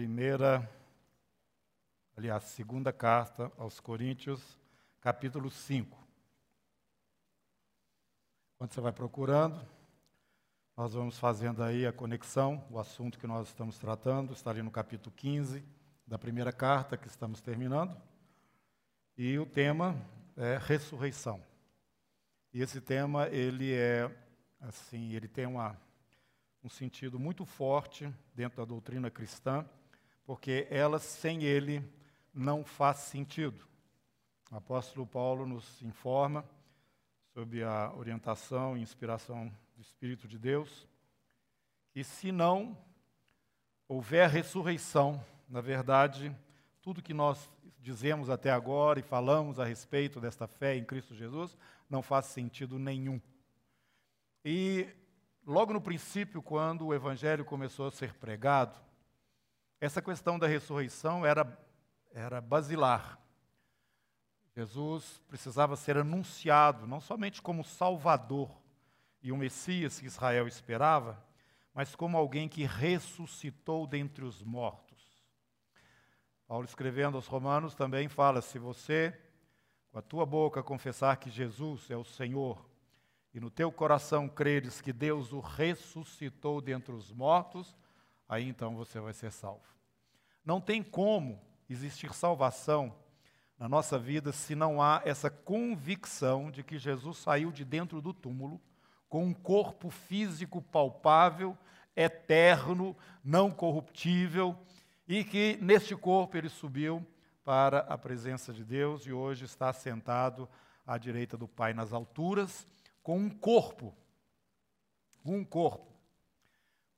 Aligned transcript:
primeira, 0.00 0.66
aliás, 2.16 2.44
segunda 2.44 2.90
carta 2.90 3.52
aos 3.58 3.80
Coríntios, 3.80 4.58
capítulo 4.98 5.50
5. 5.50 5.94
Quando 8.56 8.72
você 8.72 8.80
vai 8.80 8.92
procurando, 8.92 9.60
nós 10.74 10.94
vamos 10.94 11.18
fazendo 11.18 11.62
aí 11.62 11.86
a 11.86 11.92
conexão, 11.92 12.66
o 12.70 12.78
assunto 12.78 13.18
que 13.18 13.26
nós 13.26 13.48
estamos 13.48 13.76
tratando, 13.76 14.32
está 14.32 14.48
ali 14.48 14.62
no 14.62 14.70
capítulo 14.70 15.14
15 15.14 15.62
da 16.06 16.18
primeira 16.18 16.50
carta 16.50 16.96
que 16.96 17.06
estamos 17.06 17.42
terminando. 17.42 17.94
E 19.18 19.38
o 19.38 19.44
tema 19.44 19.94
é 20.34 20.56
ressurreição. 20.56 21.44
E 22.54 22.62
esse 22.62 22.80
tema, 22.80 23.28
ele 23.28 23.74
é, 23.74 24.10
assim, 24.62 25.12
ele 25.12 25.28
tem 25.28 25.44
uma, 25.44 25.78
um 26.64 26.70
sentido 26.70 27.20
muito 27.20 27.44
forte 27.44 28.10
dentro 28.34 28.56
da 28.56 28.64
doutrina 28.64 29.10
cristã, 29.10 29.68
porque 30.30 30.68
ela, 30.70 31.00
sem 31.00 31.42
ele, 31.42 31.82
não 32.32 32.62
faz 32.62 32.98
sentido. 32.98 33.66
O 34.48 34.54
apóstolo 34.54 35.04
Paulo 35.04 35.44
nos 35.44 35.82
informa, 35.82 36.48
sob 37.34 37.60
a 37.64 37.92
orientação 37.96 38.76
e 38.76 38.80
inspiração 38.80 39.52
do 39.74 39.82
Espírito 39.82 40.28
de 40.28 40.38
Deus, 40.38 40.86
que 41.90 42.04
se 42.04 42.30
não 42.30 42.78
houver 43.88 44.30
ressurreição, 44.30 45.20
na 45.48 45.60
verdade, 45.60 46.32
tudo 46.80 47.02
que 47.02 47.12
nós 47.12 47.50
dizemos 47.80 48.30
até 48.30 48.52
agora 48.52 49.00
e 49.00 49.02
falamos 49.02 49.58
a 49.58 49.64
respeito 49.64 50.20
desta 50.20 50.46
fé 50.46 50.76
em 50.76 50.84
Cristo 50.84 51.12
Jesus 51.12 51.58
não 51.88 52.02
faz 52.02 52.26
sentido 52.26 52.78
nenhum. 52.78 53.20
E 54.44 54.86
logo 55.44 55.72
no 55.72 55.80
princípio, 55.80 56.40
quando 56.40 56.86
o 56.86 56.94
evangelho 56.94 57.44
começou 57.44 57.88
a 57.88 57.90
ser 57.90 58.14
pregado, 58.14 58.89
essa 59.80 60.02
questão 60.02 60.38
da 60.38 60.46
ressurreição 60.46 61.24
era, 61.24 61.58
era 62.12 62.40
basilar. 62.40 63.18
Jesus 64.54 65.22
precisava 65.26 65.76
ser 65.76 65.96
anunciado 65.96 66.86
não 66.86 67.00
somente 67.00 67.40
como 67.40 67.64
Salvador 67.64 68.50
e 69.22 69.32
o 69.32 69.36
Messias 69.36 69.98
que 69.98 70.06
Israel 70.06 70.46
esperava, 70.46 71.22
mas 71.72 71.94
como 71.94 72.16
alguém 72.16 72.48
que 72.48 72.64
ressuscitou 72.64 73.86
dentre 73.86 74.24
os 74.24 74.42
mortos. 74.42 75.00
Paulo, 76.46 76.64
escrevendo 76.64 77.16
aos 77.16 77.26
Romanos, 77.26 77.74
também 77.74 78.08
fala: 78.08 78.42
se 78.42 78.58
você 78.58 79.16
com 79.90 79.98
a 79.98 80.02
tua 80.02 80.26
boca 80.26 80.62
confessar 80.62 81.16
que 81.16 81.30
Jesus 81.30 81.90
é 81.90 81.96
o 81.96 82.04
Senhor, 82.04 82.68
e 83.32 83.40
no 83.40 83.50
teu 83.50 83.70
coração 83.70 84.28
creres 84.28 84.80
que 84.80 84.92
Deus 84.92 85.32
o 85.32 85.40
ressuscitou 85.40 86.60
dentre 86.60 86.92
os 86.92 87.12
mortos, 87.12 87.76
aí 88.30 88.48
então 88.48 88.76
você 88.76 89.00
vai 89.00 89.12
ser 89.12 89.32
salvo. 89.32 89.66
Não 90.44 90.60
tem 90.60 90.84
como 90.84 91.42
existir 91.68 92.14
salvação 92.14 92.94
na 93.58 93.68
nossa 93.68 93.98
vida 93.98 94.32
se 94.32 94.54
não 94.54 94.80
há 94.80 95.02
essa 95.04 95.28
convicção 95.28 96.48
de 96.48 96.62
que 96.62 96.78
Jesus 96.78 97.18
saiu 97.18 97.50
de 97.50 97.64
dentro 97.64 98.00
do 98.00 98.14
túmulo 98.14 98.60
com 99.08 99.24
um 99.24 99.34
corpo 99.34 99.90
físico 99.90 100.62
palpável, 100.62 101.58
eterno, 101.96 102.96
não 103.24 103.50
corruptível, 103.50 104.56
e 105.08 105.24
que 105.24 105.58
neste 105.60 105.96
corpo 105.96 106.36
ele 106.36 106.48
subiu 106.48 107.04
para 107.44 107.80
a 107.80 107.98
presença 107.98 108.52
de 108.52 108.64
Deus 108.64 109.04
e 109.06 109.12
hoje 109.12 109.44
está 109.44 109.72
sentado 109.72 110.48
à 110.86 110.96
direita 110.96 111.36
do 111.36 111.48
Pai 111.48 111.74
nas 111.74 111.92
alturas, 111.92 112.64
com 113.02 113.18
um 113.18 113.28
corpo. 113.28 113.92
Um 115.24 115.44
corpo. 115.44 115.89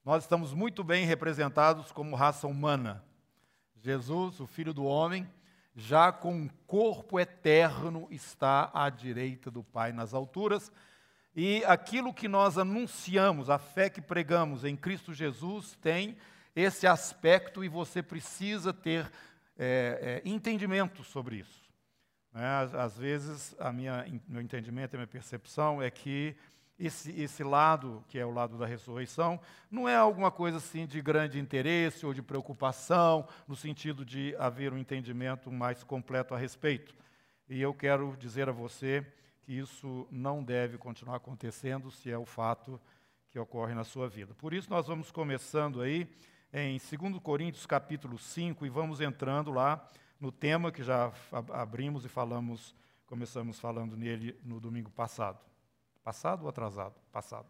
Nós 0.04 0.24
estamos 0.24 0.52
muito 0.52 0.82
bem 0.82 1.06
representados 1.06 1.92
como 1.92 2.16
raça 2.16 2.48
humana. 2.48 3.04
Jesus, 3.80 4.40
o 4.40 4.48
Filho 4.48 4.74
do 4.74 4.84
Homem, 4.84 5.30
já 5.76 6.10
com 6.10 6.34
um 6.34 6.48
corpo 6.66 7.20
eterno, 7.20 8.08
está 8.10 8.68
à 8.74 8.90
direita 8.90 9.48
do 9.48 9.62
Pai 9.62 9.92
nas 9.92 10.12
alturas. 10.12 10.72
E 11.36 11.64
aquilo 11.66 12.12
que 12.12 12.26
nós 12.26 12.58
anunciamos, 12.58 13.48
a 13.48 13.60
fé 13.60 13.88
que 13.88 14.02
pregamos 14.02 14.64
em 14.64 14.74
Cristo 14.74 15.14
Jesus, 15.14 15.78
tem 15.80 16.16
esse 16.54 16.84
aspecto 16.84 17.62
e 17.62 17.68
você 17.68 18.02
precisa 18.02 18.72
ter 18.72 19.08
é, 19.56 20.20
é, 20.24 20.28
entendimento 20.28 21.04
sobre 21.04 21.36
isso. 21.36 21.62
Né? 22.32 22.44
Às, 22.44 22.74
às, 22.74 22.98
vezes, 22.98 23.54
a 23.56 23.72
minha, 23.72 24.04
meu 24.26 24.42
entendimento, 24.42 24.94
a 24.94 24.98
minha 24.98 25.06
percepção 25.06 25.80
é 25.80 25.92
que 25.92 26.34
esse, 26.78 27.12
esse 27.20 27.44
lado, 27.44 28.04
que 28.08 28.18
é 28.18 28.26
o 28.26 28.30
lado 28.30 28.58
da 28.58 28.66
ressurreição, 28.66 29.40
não 29.70 29.88
é 29.88 29.96
alguma 29.96 30.30
coisa 30.30 30.56
assim 30.56 30.86
de 30.86 31.00
grande 31.00 31.38
interesse 31.38 32.04
ou 32.04 32.12
de 32.12 32.22
preocupação, 32.22 33.26
no 33.46 33.54
sentido 33.54 34.04
de 34.04 34.34
haver 34.38 34.72
um 34.72 34.78
entendimento 34.78 35.50
mais 35.50 35.84
completo 35.84 36.34
a 36.34 36.38
respeito. 36.38 36.94
E 37.48 37.60
eu 37.60 37.74
quero 37.74 38.16
dizer 38.18 38.48
a 38.48 38.52
você 38.52 39.06
que 39.42 39.52
isso 39.52 40.06
não 40.10 40.42
deve 40.42 40.78
continuar 40.78 41.16
acontecendo 41.16 41.90
se 41.90 42.10
é 42.10 42.18
o 42.18 42.24
fato 42.24 42.80
que 43.30 43.38
ocorre 43.38 43.74
na 43.74 43.84
sua 43.84 44.08
vida. 44.08 44.34
Por 44.34 44.52
isso 44.52 44.70
nós 44.70 44.86
vamos 44.86 45.10
começando 45.10 45.80
aí 45.80 46.08
em 46.52 46.78
2 46.78 47.18
Coríntios 47.20 47.64
capítulo 47.64 48.18
5 48.18 48.66
e 48.66 48.68
vamos 48.68 49.00
entrando 49.00 49.50
lá 49.50 49.90
no 50.20 50.30
tema 50.30 50.70
que 50.70 50.82
já 50.82 51.12
abrimos 51.52 52.04
e 52.04 52.08
falamos, 52.08 52.74
começamos 53.06 53.58
falando 53.58 53.96
nele 53.96 54.38
no 54.44 54.60
domingo 54.60 54.90
passado. 54.90 55.51
Passado 56.02 56.42
ou 56.42 56.48
atrasado? 56.48 56.94
Passado. 57.12 57.48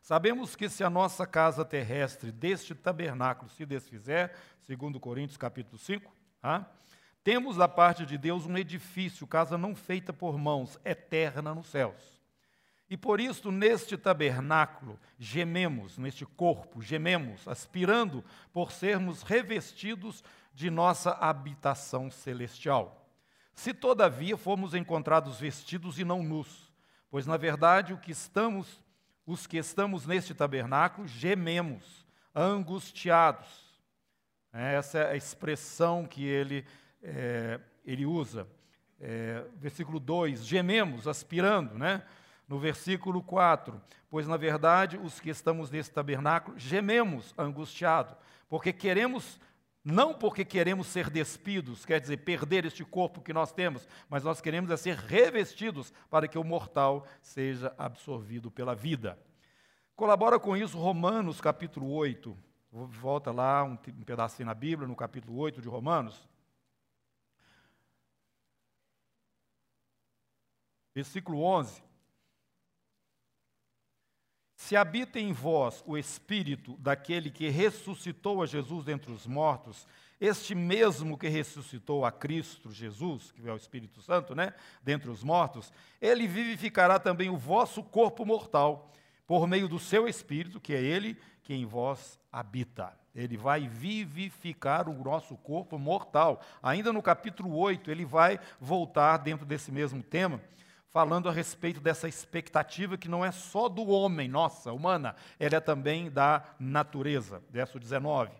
Sabemos 0.00 0.56
que 0.56 0.68
se 0.68 0.82
a 0.82 0.90
nossa 0.90 1.26
casa 1.26 1.64
terrestre 1.64 2.32
deste 2.32 2.74
tabernáculo 2.74 3.50
se 3.50 3.66
desfizer, 3.66 4.32
segundo 4.62 4.98
Coríntios 4.98 5.36
capítulo 5.36 5.78
5, 5.78 6.10
ah, 6.42 6.64
temos 7.22 7.56
da 7.56 7.68
parte 7.68 8.06
de 8.06 8.16
Deus 8.16 8.46
um 8.46 8.56
edifício, 8.56 9.26
casa 9.26 9.58
não 9.58 9.74
feita 9.74 10.12
por 10.12 10.38
mãos, 10.38 10.78
eterna 10.84 11.54
nos 11.54 11.66
céus. 11.66 12.20
E 12.88 12.96
por 12.96 13.20
isso, 13.20 13.52
neste 13.52 13.96
tabernáculo, 13.96 14.98
gememos, 15.18 15.96
neste 15.96 16.24
corpo, 16.24 16.82
gememos, 16.82 17.46
aspirando 17.46 18.24
por 18.52 18.72
sermos 18.72 19.22
revestidos 19.22 20.24
de 20.52 20.70
nossa 20.70 21.12
habitação 21.12 22.10
celestial. 22.10 22.99
Se 23.60 23.74
todavia 23.74 24.38
fomos 24.38 24.74
encontrados 24.74 25.38
vestidos 25.38 25.98
e 25.98 26.04
não 26.04 26.22
nus, 26.22 26.72
pois 27.10 27.26
na 27.26 27.36
verdade 27.36 27.92
o 27.92 27.98
que 27.98 28.10
estamos, 28.10 28.82
os 29.26 29.46
que 29.46 29.58
estamos 29.58 30.06
neste 30.06 30.32
tabernáculo, 30.32 31.06
gememos, 31.06 32.06
angustiados. 32.34 33.46
Essa 34.50 35.00
é 35.00 35.12
a 35.12 35.14
expressão 35.14 36.06
que 36.06 36.24
ele, 36.24 36.64
é, 37.02 37.60
ele 37.84 38.06
usa. 38.06 38.48
É, 38.98 39.44
versículo 39.56 40.00
2, 40.00 40.46
gememos, 40.46 41.06
aspirando, 41.06 41.78
né? 41.78 42.02
no 42.48 42.58
versículo 42.58 43.22
4: 43.22 43.78
Pois 44.08 44.26
na 44.26 44.38
verdade 44.38 44.96
os 44.96 45.20
que 45.20 45.28
estamos 45.28 45.70
nesse 45.70 45.90
tabernáculo 45.90 46.58
gememos 46.58 47.34
angustiado, 47.36 48.16
porque 48.48 48.72
queremos, 48.72 49.38
não 49.84 50.12
porque 50.12 50.44
queremos 50.44 50.86
ser 50.86 51.08
despidos, 51.08 51.86
quer 51.86 52.00
dizer, 52.00 52.18
perder 52.18 52.66
este 52.66 52.84
corpo 52.84 53.22
que 53.22 53.32
nós 53.32 53.50
temos, 53.50 53.88
mas 54.08 54.22
nós 54.22 54.40
queremos 54.40 54.70
é 54.70 54.76
ser 54.76 54.96
revestidos 54.96 55.92
para 56.10 56.28
que 56.28 56.38
o 56.38 56.44
mortal 56.44 57.06
seja 57.22 57.74
absorvido 57.78 58.50
pela 58.50 58.74
vida. 58.74 59.18
Colabora 59.96 60.38
com 60.38 60.56
isso 60.56 60.78
Romanos 60.78 61.40
capítulo 61.40 61.90
8. 61.90 62.36
Volta 62.72 63.32
lá 63.32 63.64
um, 63.64 63.72
um 63.72 64.04
pedacinho 64.04 64.46
na 64.46 64.54
Bíblia, 64.54 64.86
no 64.86 64.94
capítulo 64.94 65.36
8 65.38 65.60
de 65.60 65.68
Romanos. 65.68 66.28
Versículo 70.94 71.42
11. 71.42 71.89
Se 74.70 74.76
habita 74.76 75.18
em 75.18 75.32
vós 75.32 75.82
o 75.84 75.98
espírito 75.98 76.76
daquele 76.78 77.28
que 77.28 77.48
ressuscitou 77.48 78.40
a 78.40 78.46
Jesus 78.46 78.84
dentre 78.84 79.10
os 79.10 79.26
mortos, 79.26 79.84
este 80.20 80.54
mesmo 80.54 81.18
que 81.18 81.26
ressuscitou 81.26 82.04
a 82.04 82.12
Cristo 82.12 82.70
Jesus, 82.70 83.32
que 83.32 83.48
é 83.48 83.52
o 83.52 83.56
Espírito 83.56 84.00
Santo, 84.00 84.32
né, 84.32 84.54
dentre 84.80 85.10
os 85.10 85.24
mortos, 85.24 85.72
ele 86.00 86.28
vivificará 86.28 87.00
também 87.00 87.28
o 87.28 87.36
vosso 87.36 87.82
corpo 87.82 88.24
mortal, 88.24 88.92
por 89.26 89.44
meio 89.48 89.66
do 89.66 89.80
seu 89.80 90.06
espírito, 90.06 90.60
que 90.60 90.72
é 90.72 90.80
ele 90.80 91.18
que 91.42 91.52
em 91.52 91.66
vós 91.66 92.16
habita. 92.30 92.96
Ele 93.12 93.36
vai 93.36 93.66
vivificar 93.66 94.88
o 94.88 95.02
nosso 95.02 95.36
corpo 95.36 95.80
mortal. 95.80 96.40
Ainda 96.62 96.92
no 96.92 97.02
capítulo 97.02 97.56
8, 97.56 97.90
ele 97.90 98.04
vai 98.04 98.38
voltar 98.60 99.16
dentro 99.16 99.44
desse 99.44 99.72
mesmo 99.72 100.00
tema 100.00 100.40
falando 100.90 101.28
a 101.28 101.32
respeito 101.32 101.80
dessa 101.80 102.08
expectativa 102.08 102.98
que 102.98 103.08
não 103.08 103.24
é 103.24 103.30
só 103.30 103.68
do 103.68 103.88
homem, 103.88 104.28
nossa, 104.28 104.72
humana, 104.72 105.14
ela 105.38 105.56
é 105.56 105.60
também 105.60 106.10
da 106.10 106.44
natureza. 106.58 107.42
Verso 107.48 107.78
19. 107.78 108.32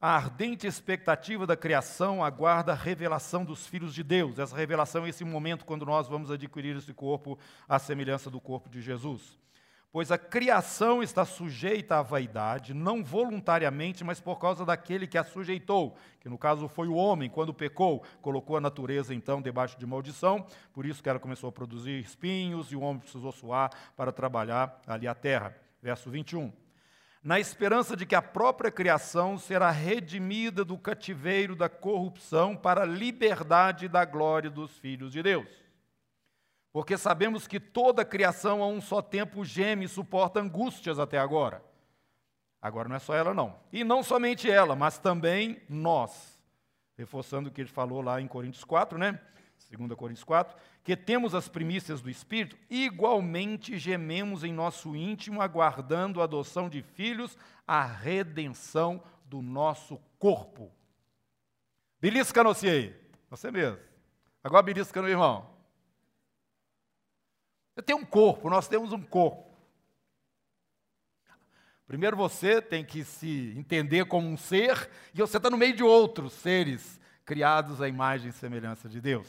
A 0.00 0.14
ardente 0.16 0.66
expectativa 0.66 1.46
da 1.46 1.56
criação 1.56 2.22
aguarda 2.22 2.72
a 2.72 2.76
revelação 2.76 3.44
dos 3.44 3.66
filhos 3.66 3.94
de 3.94 4.02
Deus. 4.02 4.38
Essa 4.38 4.56
revelação 4.56 5.06
é 5.06 5.08
esse 5.08 5.24
momento 5.24 5.64
quando 5.64 5.86
nós 5.86 6.06
vamos 6.08 6.30
adquirir 6.30 6.76
esse 6.76 6.92
corpo 6.92 7.38
à 7.68 7.78
semelhança 7.78 8.30
do 8.30 8.40
corpo 8.40 8.68
de 8.68 8.82
Jesus. 8.82 9.38
Pois 9.92 10.12
a 10.12 10.18
criação 10.18 11.02
está 11.02 11.24
sujeita 11.24 11.96
à 11.96 12.02
vaidade, 12.02 12.74
não 12.74 13.02
voluntariamente, 13.02 14.04
mas 14.04 14.20
por 14.20 14.38
causa 14.38 14.64
daquele 14.64 15.06
que 15.06 15.16
a 15.16 15.24
sujeitou, 15.24 15.96
que 16.20 16.28
no 16.28 16.36
caso 16.36 16.68
foi 16.68 16.86
o 16.88 16.94
homem, 16.94 17.30
quando 17.30 17.54
pecou, 17.54 18.04
colocou 18.20 18.56
a 18.56 18.60
natureza 18.60 19.14
então 19.14 19.40
debaixo 19.40 19.78
de 19.78 19.86
maldição, 19.86 20.46
por 20.72 20.84
isso 20.84 21.02
que 21.02 21.08
ela 21.08 21.18
começou 21.18 21.48
a 21.48 21.52
produzir 21.52 21.98
espinhos 21.98 22.70
e 22.70 22.76
o 22.76 22.80
homem 22.80 23.00
precisou 23.00 23.32
suar 23.32 23.70
para 23.96 24.12
trabalhar 24.12 24.80
ali 24.86 25.08
a 25.08 25.14
terra. 25.14 25.56
Verso 25.82 26.10
21 26.10 26.52
na 27.26 27.40
esperança 27.40 27.96
de 27.96 28.06
que 28.06 28.14
a 28.14 28.22
própria 28.22 28.70
criação 28.70 29.36
será 29.36 29.68
redimida 29.68 30.64
do 30.64 30.78
cativeiro 30.78 31.56
da 31.56 31.68
corrupção 31.68 32.54
para 32.54 32.82
a 32.82 32.86
liberdade 32.86 33.88
da 33.88 34.04
glória 34.04 34.48
dos 34.48 34.78
filhos 34.78 35.10
de 35.10 35.24
Deus. 35.24 35.65
Porque 36.76 36.98
sabemos 36.98 37.48
que 37.48 37.58
toda 37.58 38.02
a 38.02 38.04
criação 38.04 38.62
a 38.62 38.66
um 38.66 38.82
só 38.82 39.00
tempo 39.00 39.42
geme 39.42 39.86
e 39.86 39.88
suporta 39.88 40.40
angústias 40.40 40.98
até 40.98 41.16
agora. 41.16 41.64
Agora 42.60 42.86
não 42.86 42.96
é 42.96 42.98
só 42.98 43.14
ela, 43.14 43.32
não. 43.32 43.58
E 43.72 43.82
não 43.82 44.02
somente 44.02 44.50
ela, 44.50 44.76
mas 44.76 44.98
também 44.98 45.62
nós. 45.70 46.38
Reforçando 46.94 47.48
o 47.48 47.50
que 47.50 47.62
ele 47.62 47.70
falou 47.70 48.02
lá 48.02 48.20
em 48.20 48.28
Coríntios 48.28 48.62
4, 48.62 48.98
né? 48.98 49.18
2 49.74 49.94
Coríntios 49.94 50.22
4, 50.22 50.54
que 50.84 50.94
temos 50.94 51.34
as 51.34 51.48
primícias 51.48 52.02
do 52.02 52.10
Espírito, 52.10 52.58
igualmente 52.68 53.78
gememos 53.78 54.44
em 54.44 54.52
nosso 54.52 54.94
íntimo, 54.94 55.40
aguardando 55.40 56.20
a 56.20 56.24
adoção 56.24 56.68
de 56.68 56.82
filhos, 56.82 57.38
a 57.66 57.86
redenção 57.86 59.02
do 59.24 59.40
nosso 59.40 59.98
corpo. 60.18 60.70
Belisca 61.98 62.44
no 62.44 62.50
aí, 62.50 62.94
você 63.30 63.50
mesmo. 63.50 63.78
Agora 64.44 64.62
belisca 64.62 65.00
no 65.00 65.08
irmão. 65.08 65.55
Eu 67.76 67.82
tenho 67.82 67.98
um 67.98 68.04
corpo, 68.04 68.48
nós 68.48 68.66
temos 68.66 68.90
um 68.90 69.02
corpo. 69.02 69.46
Primeiro 71.86 72.16
você 72.16 72.60
tem 72.60 72.84
que 72.84 73.04
se 73.04 73.54
entender 73.56 74.06
como 74.06 74.26
um 74.26 74.36
ser, 74.36 74.90
e 75.14 75.18
você 75.18 75.36
está 75.36 75.50
no 75.50 75.58
meio 75.58 75.76
de 75.76 75.84
outros 75.84 76.32
seres 76.32 76.98
criados 77.24 77.80
à 77.80 77.88
imagem 77.88 78.30
e 78.30 78.32
semelhança 78.32 78.88
de 78.88 79.00
Deus. 79.00 79.28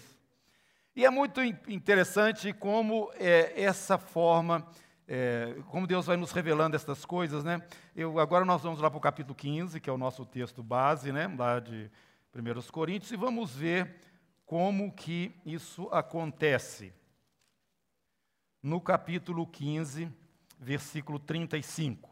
E 0.95 1.05
é 1.05 1.09
muito 1.09 1.44
interessante 1.44 2.51
como 2.53 3.11
é, 3.15 3.53
essa 3.61 3.99
forma, 3.99 4.65
é, 5.07 5.55
como 5.67 5.85
Deus 5.85 6.07
vai 6.07 6.17
nos 6.17 6.31
revelando 6.31 6.75
essas 6.75 7.05
coisas, 7.05 7.44
né? 7.44 7.61
Eu, 7.95 8.17
agora 8.17 8.44
nós 8.45 8.63
vamos 8.63 8.79
lá 8.79 8.89
para 8.89 8.97
o 8.97 9.01
capítulo 9.01 9.35
15, 9.35 9.79
que 9.79 9.89
é 9.89 9.94
o 9.94 9.97
nosso 9.97 10.25
texto 10.25 10.63
base, 10.63 11.11
né? 11.11 11.27
Lá 11.38 11.59
de 11.59 11.91
1 12.33 12.71
Coríntios, 12.71 13.11
e 13.11 13.17
vamos 13.17 13.53
ver 13.55 13.97
como 14.45 14.91
que 14.91 15.35
isso 15.45 15.88
acontece. 15.91 16.91
No 18.62 18.81
capítulo 18.81 19.45
15, 19.45 20.12
versículo 20.59 21.19
35. 21.19 22.09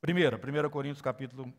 Primeiro, 0.00 0.36
1 0.36 0.70
Coríntios 0.70 1.02
capítulo 1.02 1.52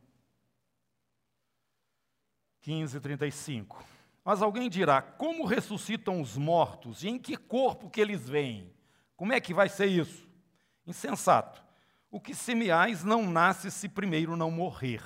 15, 2.61 2.99
35. 2.99 3.83
Mas 4.23 4.41
alguém 4.41 4.69
dirá: 4.69 5.01
como 5.01 5.45
ressuscitam 5.45 6.21
os 6.21 6.35
mortos 6.35 7.03
e 7.03 7.07
em 7.09 7.19
que 7.19 7.37
corpo 7.37 7.89
que 7.89 8.01
eles 8.01 8.27
vêm? 8.27 8.73
Como 9.15 9.33
é 9.33 9.39
que 9.39 9.53
vai 9.53 9.69
ser 9.69 9.85
isso? 9.85 10.27
Insensato. 10.85 11.63
O 12.09 12.19
que 12.19 12.33
semeais 12.33 13.03
não 13.03 13.29
nasce 13.29 13.69
se 13.71 13.87
primeiro 13.87 14.35
não 14.35 14.51
morrer. 14.51 15.01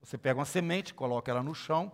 Você 0.00 0.18
pega 0.18 0.38
uma 0.38 0.44
semente, 0.44 0.92
coloca 0.92 1.30
ela 1.30 1.42
no 1.42 1.54
chão, 1.54 1.92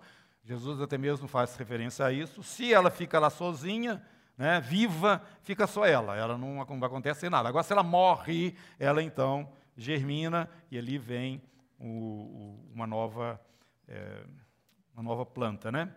Jesus 0.51 0.81
até 0.81 0.99
mesmo 0.99 1.29
faz 1.29 1.55
referência 1.55 2.05
a 2.05 2.13
isso. 2.13 2.43
Se 2.43 2.75
ela 2.75 2.91
fica 2.91 3.21
lá 3.21 3.31
sozinha, 3.31 4.03
né, 4.37 4.61
viva, 4.61 5.23
fica 5.45 5.65
só 5.65 5.87
ela, 5.87 6.17
ela 6.17 6.37
não, 6.37 6.65
não 6.65 6.85
acontece 6.85 7.31
nada. 7.31 7.49
Agora, 7.49 7.63
se 7.63 7.73
ela 7.73 7.85
morre, 7.85 8.57
ela 8.77 9.01
então 9.01 9.49
germina 9.77 10.51
e 10.69 10.77
ali 10.77 10.99
vem 10.99 11.41
o, 11.79 11.87
o, 11.87 12.71
uma 12.75 12.85
nova 12.85 13.41
é, 13.87 14.25
uma 14.93 15.05
nova 15.05 15.25
planta, 15.25 15.71
né? 15.71 15.95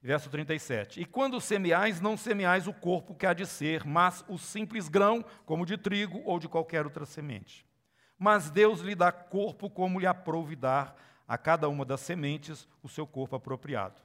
Verso 0.00 0.30
37. 0.30 0.98
E 0.98 1.04
quando 1.04 1.38
semeais, 1.38 2.00
não 2.00 2.16
semeais 2.16 2.66
o 2.66 2.72
corpo 2.72 3.14
que 3.14 3.26
há 3.26 3.34
de 3.34 3.44
ser, 3.44 3.84
mas 3.84 4.24
o 4.26 4.38
simples 4.38 4.88
grão, 4.88 5.22
como 5.44 5.66
de 5.66 5.76
trigo 5.76 6.22
ou 6.24 6.38
de 6.38 6.48
qualquer 6.48 6.86
outra 6.86 7.04
semente. 7.04 7.66
Mas 8.18 8.50
Deus 8.50 8.80
lhe 8.80 8.94
dá 8.94 9.12
corpo 9.12 9.68
como 9.68 10.00
lhe 10.00 10.06
aprouve 10.06 10.56
dar 10.56 10.96
a 11.26 11.38
cada 11.38 11.68
uma 11.68 11.84
das 11.84 12.00
sementes 12.00 12.68
o 12.82 12.88
seu 12.88 13.06
corpo 13.06 13.36
apropriado. 13.36 14.00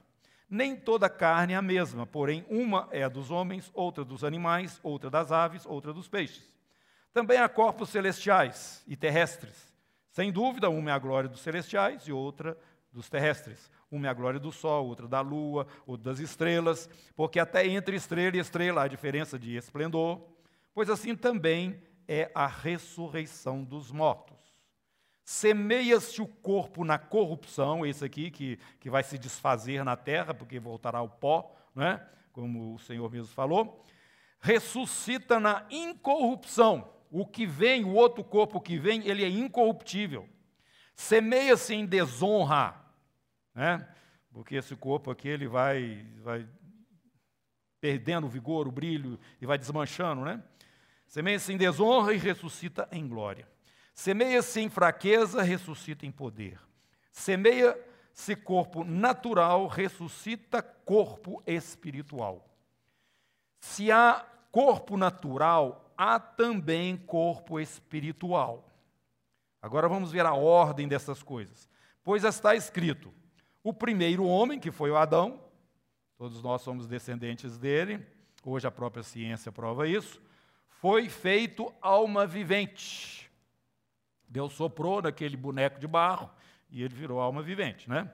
Nem 0.48 0.74
toda 0.74 1.10
carne 1.10 1.52
é 1.52 1.56
a 1.56 1.62
mesma, 1.62 2.06
porém, 2.06 2.46
uma 2.48 2.88
é 2.90 3.02
a 3.02 3.08
dos 3.08 3.30
homens, 3.30 3.70
outra 3.74 4.04
dos 4.04 4.24
animais, 4.24 4.80
outra 4.82 5.10
das 5.10 5.30
aves, 5.30 5.66
outra 5.66 5.92
dos 5.92 6.08
peixes. 6.08 6.42
Também 7.12 7.38
há 7.38 7.48
corpos 7.48 7.90
celestiais 7.90 8.82
e 8.86 8.96
terrestres. 8.96 9.68
Sem 10.10 10.32
dúvida, 10.32 10.70
uma 10.70 10.90
é 10.90 10.92
a 10.94 10.98
glória 10.98 11.28
dos 11.28 11.40
celestiais 11.40 12.02
e 12.08 12.12
outra 12.12 12.56
dos 12.92 13.10
terrestres. 13.10 13.70
Uma 13.90 14.06
é 14.06 14.10
a 14.10 14.14
glória 14.14 14.40
do 14.40 14.50
sol, 14.50 14.86
outra 14.86 15.06
da 15.06 15.20
lua, 15.20 15.66
outra 15.86 16.12
das 16.12 16.20
estrelas, 16.20 16.88
porque 17.14 17.38
até 17.38 17.66
entre 17.66 17.96
estrela 17.96 18.36
e 18.36 18.40
estrela 18.40 18.82
há 18.82 18.88
diferença 18.88 19.38
de 19.38 19.56
esplendor, 19.56 20.20
pois 20.74 20.88
assim 20.88 21.14
também 21.14 21.82
é 22.06 22.30
a 22.34 22.46
ressurreição 22.46 23.62
dos 23.62 23.90
mortos. 23.90 24.36
Semeia-se 25.30 26.22
o 26.22 26.26
corpo 26.26 26.86
na 26.86 26.98
corrupção, 26.98 27.84
esse 27.84 28.02
aqui 28.02 28.30
que, 28.30 28.58
que 28.80 28.88
vai 28.88 29.02
se 29.02 29.18
desfazer 29.18 29.84
na 29.84 29.94
terra, 29.94 30.32
porque 30.32 30.58
voltará 30.58 31.00
ao 31.00 31.08
pó, 31.10 31.54
não 31.74 31.84
é? 31.84 32.08
como 32.32 32.72
o 32.74 32.78
Senhor 32.78 33.10
mesmo 33.10 33.34
falou. 33.34 33.84
Ressuscita 34.40 35.38
na 35.38 35.66
incorrupção. 35.70 36.90
O 37.10 37.26
que 37.26 37.44
vem, 37.44 37.84
o 37.84 37.92
outro 37.92 38.24
corpo 38.24 38.58
que 38.58 38.78
vem, 38.78 39.06
ele 39.06 39.22
é 39.22 39.28
incorruptível. 39.28 40.26
Semeia-se 40.94 41.74
em 41.74 41.84
desonra, 41.84 42.82
né? 43.54 43.86
porque 44.32 44.54
esse 44.54 44.74
corpo 44.74 45.10
aqui 45.10 45.28
ele 45.28 45.46
vai, 45.46 46.06
vai 46.22 46.48
perdendo 47.82 48.26
o 48.26 48.30
vigor, 48.30 48.66
o 48.66 48.72
brilho 48.72 49.20
e 49.42 49.44
vai 49.44 49.58
desmanchando. 49.58 50.22
Né? 50.24 50.42
Semeia-se 51.06 51.52
em 51.52 51.58
desonra 51.58 52.14
e 52.14 52.16
ressuscita 52.16 52.88
em 52.90 53.06
glória. 53.06 53.46
Semeia-se 53.98 54.60
em 54.60 54.68
fraqueza, 54.68 55.42
ressuscita 55.42 56.06
em 56.06 56.12
poder. 56.12 56.60
Semeia-se 57.10 58.36
corpo 58.36 58.84
natural, 58.84 59.66
ressuscita 59.66 60.62
corpo 60.62 61.42
espiritual. 61.44 62.48
Se 63.58 63.90
há 63.90 64.24
corpo 64.52 64.96
natural, 64.96 65.92
há 65.98 66.20
também 66.20 66.96
corpo 66.96 67.58
espiritual. 67.58 68.70
Agora 69.60 69.88
vamos 69.88 70.12
ver 70.12 70.24
a 70.24 70.32
ordem 70.32 70.86
dessas 70.86 71.20
coisas. 71.20 71.68
Pois 72.04 72.22
está 72.22 72.54
escrito: 72.54 73.12
o 73.64 73.74
primeiro 73.74 74.24
homem, 74.24 74.60
que 74.60 74.70
foi 74.70 74.92
o 74.92 74.96
Adão, 74.96 75.42
todos 76.16 76.40
nós 76.40 76.62
somos 76.62 76.86
descendentes 76.86 77.58
dele, 77.58 78.06
hoje 78.44 78.64
a 78.64 78.70
própria 78.70 79.02
ciência 79.02 79.50
prova 79.50 79.88
isso, 79.88 80.22
foi 80.68 81.08
feito 81.08 81.74
alma 81.82 82.24
vivente. 82.28 83.27
Deus 84.28 84.52
soprou 84.52 85.02
naquele 85.02 85.36
boneco 85.36 85.80
de 85.80 85.86
barro 85.86 86.30
e 86.70 86.82
ele 86.82 86.94
virou 86.94 87.20
alma 87.20 87.42
vivente, 87.42 87.88
né? 87.88 88.10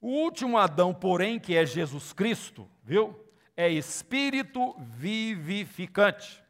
O 0.00 0.08
último 0.08 0.56
Adão, 0.56 0.94
porém, 0.94 1.38
que 1.38 1.54
é 1.54 1.66
Jesus 1.66 2.12
Cristo, 2.12 2.68
viu? 2.82 3.18
É 3.56 3.68
espírito 3.68 4.74
vivificante. 4.78 6.42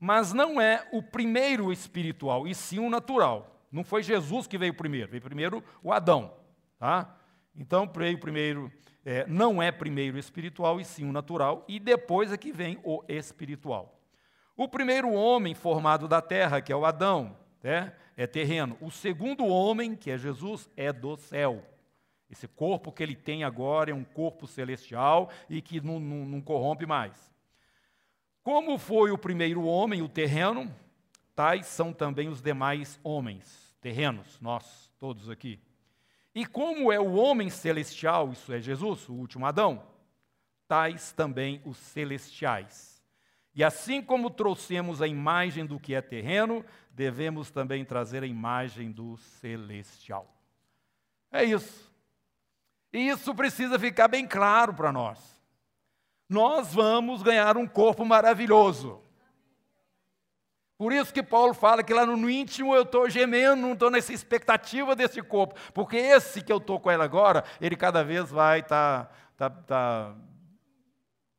Mas 0.00 0.32
não 0.32 0.60
é 0.60 0.88
o 0.92 1.02
primeiro 1.02 1.72
espiritual, 1.72 2.46
e 2.46 2.54
sim 2.54 2.78
o 2.78 2.88
natural. 2.88 3.66
Não 3.70 3.84
foi 3.84 4.02
Jesus 4.02 4.46
que 4.46 4.56
veio 4.56 4.72
primeiro, 4.72 5.10
veio 5.10 5.22
primeiro 5.22 5.62
o 5.82 5.92
Adão. 5.92 6.32
Tá? 6.78 7.14
Então, 7.54 7.90
veio 7.94 8.18
primeiro, 8.18 8.72
é, 9.04 9.26
não 9.26 9.62
é 9.62 9.70
primeiro 9.70 10.16
espiritual, 10.16 10.80
e 10.80 10.84
sim 10.84 11.06
o 11.06 11.12
natural, 11.12 11.64
e 11.68 11.78
depois 11.78 12.32
é 12.32 12.36
que 12.38 12.52
vem 12.52 12.78
o 12.82 13.02
espiritual. 13.08 14.00
O 14.56 14.68
primeiro 14.68 15.12
homem 15.12 15.54
formado 15.54 16.08
da 16.08 16.22
terra, 16.22 16.60
que 16.62 16.72
é 16.72 16.76
o 16.76 16.86
Adão, 16.86 17.36
né, 17.62 17.94
é 18.16 18.26
terreno. 18.26 18.76
O 18.80 18.90
segundo 18.90 19.46
homem, 19.46 19.96
que 19.96 20.10
é 20.10 20.18
Jesus, 20.18 20.70
é 20.76 20.92
do 20.92 21.16
céu. 21.16 21.64
Esse 22.30 22.46
corpo 22.46 22.92
que 22.92 23.02
ele 23.02 23.16
tem 23.16 23.42
agora 23.44 23.90
é 23.90 23.94
um 23.94 24.04
corpo 24.04 24.46
celestial 24.46 25.30
e 25.48 25.62
que 25.62 25.80
não, 25.80 25.98
não, 25.98 26.24
não 26.26 26.40
corrompe 26.40 26.84
mais. 26.84 27.32
Como 28.42 28.78
foi 28.78 29.10
o 29.10 29.18
primeiro 29.18 29.64
homem, 29.64 30.02
o 30.02 30.08
terreno, 30.08 30.74
tais 31.34 31.66
são 31.66 31.92
também 31.92 32.28
os 32.28 32.42
demais 32.42 32.98
homens, 33.02 33.76
terrenos, 33.80 34.40
nós 34.40 34.90
todos 34.98 35.30
aqui. 35.30 35.60
E 36.34 36.44
como 36.46 36.92
é 36.92 37.00
o 37.00 37.14
homem 37.14 37.50
celestial, 37.50 38.30
isso 38.30 38.52
é 38.52 38.60
Jesus, 38.60 39.08
o 39.08 39.14
último 39.14 39.46
Adão, 39.46 39.82
tais 40.66 41.12
também 41.12 41.60
os 41.64 41.78
celestiais. 41.78 42.97
E 43.58 43.64
assim 43.64 44.00
como 44.00 44.30
trouxemos 44.30 45.02
a 45.02 45.08
imagem 45.08 45.66
do 45.66 45.80
que 45.80 45.92
é 45.92 46.00
terreno, 46.00 46.64
devemos 46.92 47.50
também 47.50 47.84
trazer 47.84 48.22
a 48.22 48.26
imagem 48.26 48.92
do 48.92 49.16
celestial. 49.16 50.32
É 51.28 51.42
isso. 51.42 51.92
E 52.92 53.08
isso 53.08 53.34
precisa 53.34 53.76
ficar 53.76 54.06
bem 54.06 54.28
claro 54.28 54.72
para 54.72 54.92
nós. 54.92 55.18
nós 56.28 56.72
vamos 56.72 57.20
ganhar 57.20 57.56
um 57.56 57.66
corpo 57.66 58.04
maravilhoso. 58.04 59.02
Por 60.76 60.92
isso 60.92 61.12
que 61.12 61.20
Paulo 61.20 61.52
fala 61.52 61.82
que 61.82 61.92
lá 61.92 62.06
no 62.06 62.30
íntimo 62.30 62.76
eu 62.76 62.82
estou 62.82 63.10
gemendo, 63.10 63.60
não 63.60 63.72
estou 63.72 63.90
nessa 63.90 64.12
expectativa 64.12 64.94
desse 64.94 65.20
corpo, 65.20 65.56
porque 65.74 65.96
esse 65.96 66.42
que 66.42 66.52
eu 66.52 66.58
estou 66.58 66.78
com 66.78 66.92
ele 66.92 67.02
agora, 67.02 67.42
ele 67.60 67.74
cada 67.74 68.04
vez 68.04 68.30
vai 68.30 68.60
estar 68.60 69.06
tá, 69.36 69.50
tá, 69.50 69.62
tá 69.62 70.14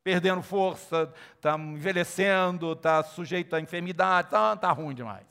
perdendo 0.03 0.41
força, 0.41 1.13
está 1.35 1.57
envelhecendo, 1.57 2.73
está 2.73 3.03
sujeito 3.03 3.55
a 3.55 3.61
enfermidade, 3.61 4.27
está 4.27 4.55
tá 4.55 4.71
ruim 4.71 4.95
demais. 4.95 5.27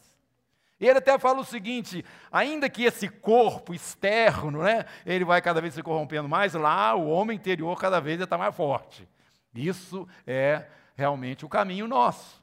E 0.81 0.87
ele 0.87 0.99
até 0.99 1.19
fala 1.19 1.41
o 1.41 1.45
seguinte: 1.45 2.05
ainda 2.31 2.69
que 2.69 2.85
esse 2.85 3.09
corpo 3.09 3.75
externo, 3.75 4.63
né, 4.63 4.85
ele 5.05 5.25
vai 5.25 5.41
cada 5.43 5.61
vez 5.61 5.75
se 5.75 5.83
corrompendo 5.83 6.29
mais, 6.29 6.55
lá 6.55 6.95
o 6.95 7.09
homem 7.09 7.37
interior 7.37 7.79
cada 7.79 8.01
vez 8.01 8.21
está 8.21 8.39
mais 8.39 8.55
forte. 8.55 9.09
Isso 9.55 10.07
é 10.27 10.67
realmente 10.95 11.45
o 11.45 11.49
caminho 11.49 11.89
nosso 11.89 12.39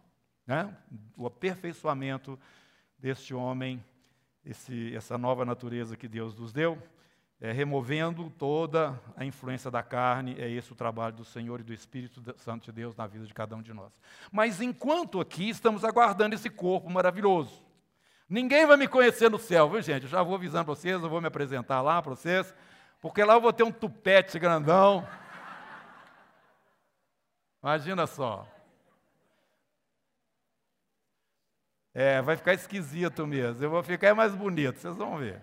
né? 0.45 0.75
o 1.17 1.25
aperfeiçoamento 1.25 2.39
deste 2.97 3.33
homem, 3.33 3.83
esse, 4.45 4.95
essa 4.95 5.17
nova 5.17 5.43
natureza 5.43 5.97
que 5.97 6.07
Deus 6.07 6.35
nos 6.37 6.53
deu, 6.53 6.77
é, 7.45 7.51
removendo 7.51 8.27
toda 8.31 8.99
a 9.15 9.23
influência 9.23 9.69
da 9.69 9.83
carne, 9.83 10.35
é 10.39 10.49
esse 10.49 10.71
o 10.71 10.75
trabalho 10.75 11.15
do 11.15 11.23
Senhor 11.23 11.59
e 11.59 11.63
do 11.63 11.71
Espírito 11.71 12.19
Santo 12.39 12.65
de 12.65 12.71
Deus 12.71 12.95
na 12.95 13.05
vida 13.05 13.23
de 13.23 13.35
cada 13.35 13.55
um 13.55 13.61
de 13.61 13.71
nós. 13.71 13.93
Mas 14.31 14.61
enquanto 14.61 15.21
aqui 15.21 15.47
estamos 15.47 15.85
aguardando 15.85 16.33
esse 16.33 16.49
corpo 16.49 16.89
maravilhoso, 16.89 17.63
ninguém 18.27 18.65
vai 18.65 18.77
me 18.77 18.87
conhecer 18.87 19.29
no 19.29 19.37
céu, 19.37 19.69
viu 19.69 19.79
gente? 19.79 20.03
Eu 20.03 20.09
já 20.09 20.23
vou 20.23 20.33
avisando 20.33 20.65
para 20.65 20.73
vocês, 20.73 21.03
eu 21.03 21.07
vou 21.07 21.21
me 21.21 21.27
apresentar 21.27 21.83
lá 21.83 22.01
para 22.01 22.15
vocês, 22.15 22.51
porque 22.99 23.23
lá 23.23 23.35
eu 23.35 23.41
vou 23.41 23.53
ter 23.53 23.61
um 23.61 23.71
tupete 23.71 24.39
grandão. 24.39 25.07
Imagina 27.61 28.07
só. 28.07 28.47
É, 31.93 32.23
vai 32.23 32.35
ficar 32.35 32.55
esquisito 32.55 33.27
mesmo. 33.27 33.63
Eu 33.63 33.69
vou 33.69 33.83
ficar 33.83 34.15
mais 34.15 34.33
bonito, 34.33 34.79
vocês 34.79 34.95
vão 34.97 35.17
ver. 35.17 35.39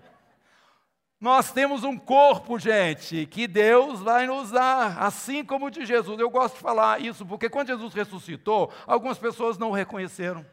Nós 1.22 1.52
temos 1.52 1.84
um 1.84 1.96
corpo, 1.96 2.58
gente, 2.58 3.26
que 3.26 3.46
Deus 3.46 4.00
vai 4.00 4.26
nos 4.26 4.50
dar, 4.50 5.00
assim 5.00 5.44
como 5.44 5.66
o 5.66 5.70
de 5.70 5.86
Jesus. 5.86 6.18
Eu 6.18 6.28
gosto 6.28 6.56
de 6.56 6.60
falar 6.60 7.00
isso, 7.00 7.24
porque 7.24 7.48
quando 7.48 7.68
Jesus 7.68 7.94
ressuscitou, 7.94 8.72
algumas 8.88 9.18
pessoas 9.18 9.56
não 9.56 9.70
o 9.70 9.72
reconheceram. 9.72 10.44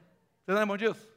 Vocês 0.46 0.60
lembram 0.60 0.78
disso? 0.78 1.10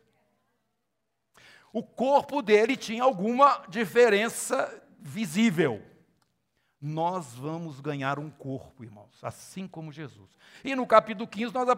O 1.70 1.82
corpo 1.82 2.40
dele 2.40 2.78
tinha 2.78 3.02
alguma 3.02 3.62
diferença 3.68 4.82
visível 4.98 5.82
nós 6.82 7.32
vamos 7.34 7.78
ganhar 7.78 8.18
um 8.18 8.28
corpo, 8.28 8.82
irmãos, 8.82 9.16
assim 9.22 9.68
como 9.68 9.92
Jesus. 9.92 10.36
E 10.64 10.74
no 10.74 10.84
capítulo 10.84 11.28
15 11.28 11.54
nós 11.54 11.68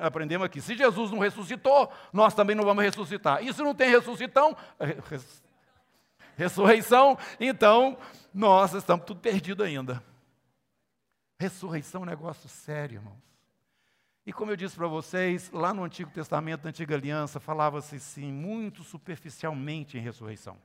aprendemos 0.00 0.46
aqui: 0.46 0.58
se 0.58 0.74
Jesus 0.74 1.10
não 1.10 1.18
ressuscitou, 1.18 1.92
nós 2.10 2.32
também 2.32 2.56
não 2.56 2.64
vamos 2.64 2.82
ressuscitar. 2.82 3.44
E 3.44 3.52
se 3.52 3.60
não 3.60 3.74
tem 3.74 3.90
ressuscitão, 3.90 4.56
ressurreição, 6.36 7.18
então 7.38 7.96
nós 8.32 8.72
estamos 8.74 9.06
tudo 9.06 9.20
perdido 9.20 9.62
ainda. 9.62 10.02
Ressurreição 11.38 12.02
é 12.02 12.04
um 12.04 12.06
negócio 12.06 12.48
sério, 12.48 12.96
irmãos. 12.96 13.22
E 14.26 14.32
como 14.32 14.50
eu 14.50 14.56
disse 14.56 14.74
para 14.74 14.86
vocês, 14.86 15.50
lá 15.52 15.74
no 15.74 15.84
Antigo 15.84 16.10
Testamento, 16.10 16.64
na 16.64 16.70
Antiga 16.70 16.94
Aliança, 16.94 17.38
falava-se 17.38 18.00
sim, 18.00 18.32
muito 18.32 18.82
superficialmente 18.82 19.98
em 19.98 20.00
ressurreição. 20.00 20.56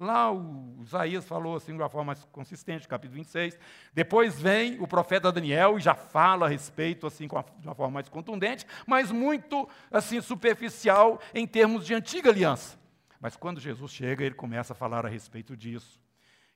Lá 0.00 0.32
o 0.32 0.82
Isaías 0.82 1.24
falou 1.24 1.54
assim 1.54 1.72
de 1.72 1.78
uma 1.78 1.88
forma 1.88 2.06
mais 2.06 2.24
consistente, 2.32 2.88
capítulo 2.88 3.18
26. 3.18 3.56
Depois 3.92 4.40
vem 4.40 4.80
o 4.80 4.88
profeta 4.88 5.30
Daniel 5.30 5.78
e 5.78 5.80
já 5.80 5.94
fala 5.94 6.46
a 6.46 6.48
respeito 6.48 7.06
assim 7.06 7.28
de 7.28 7.66
uma 7.68 7.74
forma 7.74 7.94
mais 7.94 8.08
contundente, 8.08 8.66
mas 8.86 9.12
muito 9.12 9.68
assim 9.92 10.20
superficial 10.20 11.20
em 11.32 11.46
termos 11.46 11.86
de 11.86 11.94
antiga 11.94 12.30
aliança. 12.30 12.76
Mas 13.24 13.36
quando 13.36 13.58
Jesus 13.58 13.90
chega, 13.90 14.22
ele 14.22 14.34
começa 14.34 14.74
a 14.74 14.76
falar 14.76 15.06
a 15.06 15.08
respeito 15.08 15.56
disso. 15.56 15.98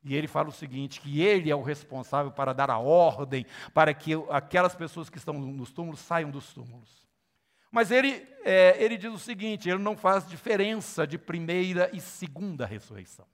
E 0.04 0.14
ele 0.14 0.28
fala 0.28 0.50
o 0.50 0.52
seguinte: 0.52 1.00
que 1.00 1.22
ele 1.22 1.50
é 1.50 1.56
o 1.56 1.62
responsável 1.62 2.30
para 2.30 2.52
dar 2.52 2.68
a 2.68 2.76
ordem 2.76 3.46
para 3.72 3.94
que 3.94 4.12
aquelas 4.28 4.74
pessoas 4.74 5.08
que 5.08 5.16
estão 5.16 5.32
nos 5.32 5.72
túmulos 5.72 5.98
saiam 5.98 6.30
dos 6.30 6.52
túmulos. 6.52 7.08
Mas 7.70 7.90
ele, 7.90 8.22
é, 8.44 8.76
ele 8.84 8.98
diz 8.98 9.10
o 9.10 9.18
seguinte: 9.18 9.66
ele 9.66 9.82
não 9.82 9.96
faz 9.96 10.28
diferença 10.28 11.06
de 11.06 11.16
primeira 11.16 11.88
e 11.90 12.02
segunda 12.02 12.66
ressurreição. 12.66 13.24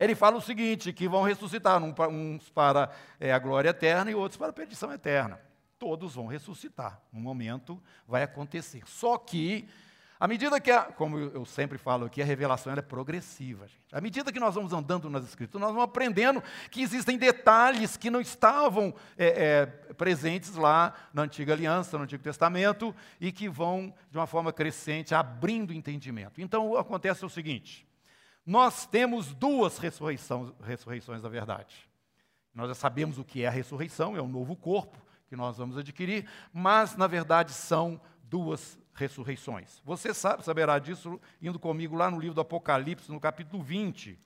Ele 0.00 0.16
fala 0.16 0.36
o 0.36 0.42
seguinte: 0.42 0.92
que 0.92 1.08
vão 1.08 1.22
ressuscitar, 1.22 1.80
uns 1.80 2.50
para 2.50 2.90
é, 3.20 3.32
a 3.32 3.38
glória 3.38 3.68
eterna 3.68 4.10
e 4.10 4.16
outros 4.16 4.36
para 4.36 4.48
a 4.48 4.52
perdição 4.52 4.92
eterna. 4.92 5.40
Todos 5.78 6.16
vão 6.16 6.26
ressuscitar. 6.26 7.00
Um 7.12 7.20
momento 7.20 7.80
vai 8.04 8.24
acontecer. 8.24 8.82
Só 8.84 9.16
que 9.16 9.68
à 10.20 10.26
medida 10.26 10.60
que, 10.60 10.70
a, 10.70 10.82
como 10.84 11.18
eu 11.18 11.44
sempre 11.44 11.78
falo 11.78 12.06
aqui, 12.06 12.20
a 12.20 12.24
revelação 12.24 12.72
é 12.72 12.82
progressiva, 12.82 13.68
gente. 13.68 13.80
À 13.92 14.00
medida 14.00 14.32
que 14.32 14.40
nós 14.40 14.54
vamos 14.54 14.72
andando 14.72 15.08
nas 15.08 15.24
Escrituras, 15.24 15.60
nós 15.60 15.70
vamos 15.70 15.84
aprendendo 15.84 16.42
que 16.70 16.82
existem 16.82 17.16
detalhes 17.16 17.96
que 17.96 18.10
não 18.10 18.20
estavam 18.20 18.94
é, 19.16 19.26
é, 19.26 19.66
presentes 19.94 20.56
lá 20.56 20.92
na 21.12 21.22
Antiga 21.22 21.52
Aliança, 21.52 21.96
no 21.96 22.04
Antigo 22.04 22.22
Testamento, 22.22 22.94
e 23.20 23.30
que 23.30 23.48
vão, 23.48 23.94
de 24.10 24.18
uma 24.18 24.26
forma 24.26 24.52
crescente, 24.52 25.14
abrindo 25.14 25.72
entendimento. 25.72 26.40
Então, 26.40 26.76
acontece 26.76 27.24
o 27.24 27.28
seguinte: 27.28 27.86
nós 28.44 28.86
temos 28.86 29.32
duas 29.32 29.78
ressurreições, 29.78 30.52
ressurreições 30.64 31.22
da 31.22 31.28
verdade. 31.28 31.88
Nós 32.52 32.68
já 32.68 32.74
sabemos 32.74 33.18
o 33.18 33.24
que 33.24 33.44
é 33.44 33.46
a 33.46 33.52
ressurreição, 33.52 34.16
é 34.16 34.22
um 34.22 34.28
novo 34.28 34.56
corpo 34.56 34.98
que 35.28 35.36
nós 35.36 35.58
vamos 35.58 35.76
adquirir, 35.76 36.26
mas, 36.52 36.96
na 36.96 37.06
verdade, 37.06 37.52
são 37.52 38.00
duas 38.24 38.78
ressurreições. 38.98 39.80
Você 39.84 40.12
sabe, 40.12 40.44
saberá 40.44 40.78
disso 40.78 41.20
indo 41.40 41.58
comigo 41.58 41.96
lá 41.96 42.10
no 42.10 42.18
livro 42.18 42.34
do 42.34 42.40
Apocalipse, 42.40 43.10
no 43.10 43.20
capítulo 43.20 43.62
20. 43.62 44.18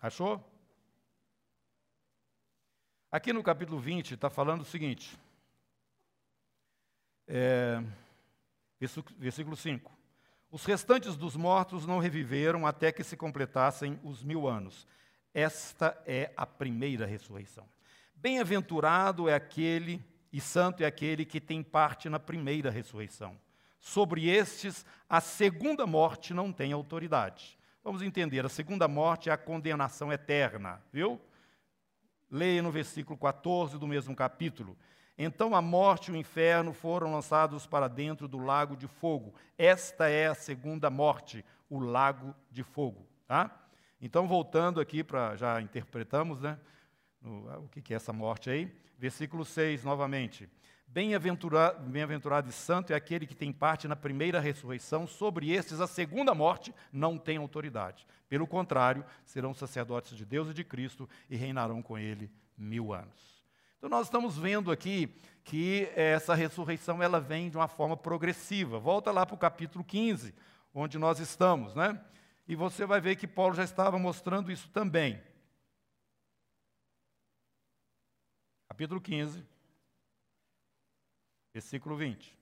Achou? 0.00 0.42
Aqui 3.10 3.32
no 3.32 3.42
capítulo 3.42 3.78
20 3.80 4.14
está 4.14 4.28
falando 4.28 4.60
o 4.60 4.64
seguinte: 4.64 5.18
é, 7.26 7.82
versículo 9.18 9.56
5. 9.56 9.92
Os 10.50 10.64
restantes 10.64 11.16
dos 11.16 11.36
mortos 11.36 11.86
não 11.86 11.98
reviveram 11.98 12.66
até 12.66 12.92
que 12.92 13.02
se 13.02 13.16
completassem 13.16 13.98
os 14.04 14.22
mil 14.22 14.46
anos. 14.46 14.86
Esta 15.32 16.00
é 16.06 16.32
a 16.36 16.46
primeira 16.46 17.06
ressurreição. 17.06 17.68
Bem-aventurado 18.14 19.28
é 19.28 19.34
aquele 19.34 20.00
e 20.32 20.40
santo 20.40 20.82
é 20.82 20.86
aquele 20.86 21.24
que 21.24 21.40
tem 21.40 21.62
parte 21.62 22.08
na 22.08 22.18
primeira 22.18 22.70
ressurreição. 22.70 23.38
Sobre 23.80 24.28
estes, 24.28 24.86
a 25.08 25.20
segunda 25.20 25.86
morte 25.86 26.32
não 26.32 26.52
tem 26.52 26.72
autoridade. 26.72 27.58
Vamos 27.82 28.00
entender, 28.00 28.46
a 28.46 28.48
segunda 28.48 28.88
morte 28.88 29.28
é 29.28 29.32
a 29.32 29.36
condenação 29.36 30.12
eterna, 30.12 30.82
viu? 30.92 31.20
Leia 32.30 32.62
no 32.62 32.72
versículo 32.72 33.18
14 33.18 33.78
do 33.78 33.86
mesmo 33.86 34.16
capítulo. 34.16 34.76
Então 35.16 35.54
a 35.54 35.62
morte 35.62 36.10
e 36.10 36.14
o 36.14 36.16
inferno 36.16 36.72
foram 36.72 37.12
lançados 37.12 37.66
para 37.66 37.88
dentro 37.88 38.26
do 38.26 38.38
lago 38.38 38.76
de 38.76 38.88
fogo. 38.88 39.34
Esta 39.56 40.08
é 40.08 40.26
a 40.26 40.34
segunda 40.34 40.90
morte, 40.90 41.44
o 41.70 41.78
lago 41.78 42.34
de 42.50 42.62
fogo. 42.62 43.06
Tá? 43.26 43.50
Então, 44.00 44.28
voltando 44.28 44.80
aqui 44.80 45.02
para. 45.02 45.34
Já 45.36 45.60
interpretamos 45.60 46.40
né, 46.40 46.58
o 47.22 47.68
que 47.68 47.94
é 47.94 47.96
essa 47.96 48.12
morte 48.12 48.50
aí. 48.50 48.70
Versículo 48.98 49.44
6, 49.44 49.84
novamente. 49.84 50.48
Bem-aventurado, 50.86 51.80
bem-aventurado 51.88 52.48
e 52.48 52.52
santo 52.52 52.92
é 52.92 52.96
aquele 52.96 53.26
que 53.26 53.34
tem 53.34 53.52
parte 53.52 53.88
na 53.88 53.96
primeira 53.96 54.38
ressurreição, 54.38 55.08
sobre 55.08 55.50
estes 55.50 55.80
a 55.80 55.88
segunda 55.88 56.34
morte 56.34 56.72
não 56.92 57.18
tem 57.18 57.36
autoridade. 57.36 58.06
Pelo 58.28 58.46
contrário, 58.46 59.04
serão 59.24 59.52
sacerdotes 59.52 60.16
de 60.16 60.24
Deus 60.24 60.50
e 60.50 60.54
de 60.54 60.62
Cristo 60.62 61.08
e 61.28 61.34
reinarão 61.34 61.82
com 61.82 61.98
ele 61.98 62.30
mil 62.56 62.92
anos. 62.92 63.33
Então 63.84 63.98
nós 63.98 64.06
estamos 64.06 64.38
vendo 64.38 64.72
aqui 64.72 65.14
que 65.44 65.90
essa 65.94 66.34
ressurreição 66.34 67.02
ela 67.02 67.20
vem 67.20 67.50
de 67.50 67.58
uma 67.58 67.68
forma 67.68 67.94
progressiva. 67.94 68.78
Volta 68.78 69.12
lá 69.12 69.26
para 69.26 69.34
o 69.34 69.38
capítulo 69.38 69.84
15, 69.84 70.34
onde 70.72 70.96
nós 70.96 71.18
estamos, 71.18 71.74
né? 71.74 72.02
E 72.48 72.56
você 72.56 72.86
vai 72.86 72.98
ver 72.98 73.14
que 73.14 73.26
Paulo 73.26 73.54
já 73.54 73.62
estava 73.62 73.98
mostrando 73.98 74.50
isso 74.50 74.70
também. 74.70 75.22
Capítulo 78.70 79.02
15, 79.02 79.44
versículo 81.52 81.94
20. 81.94 82.38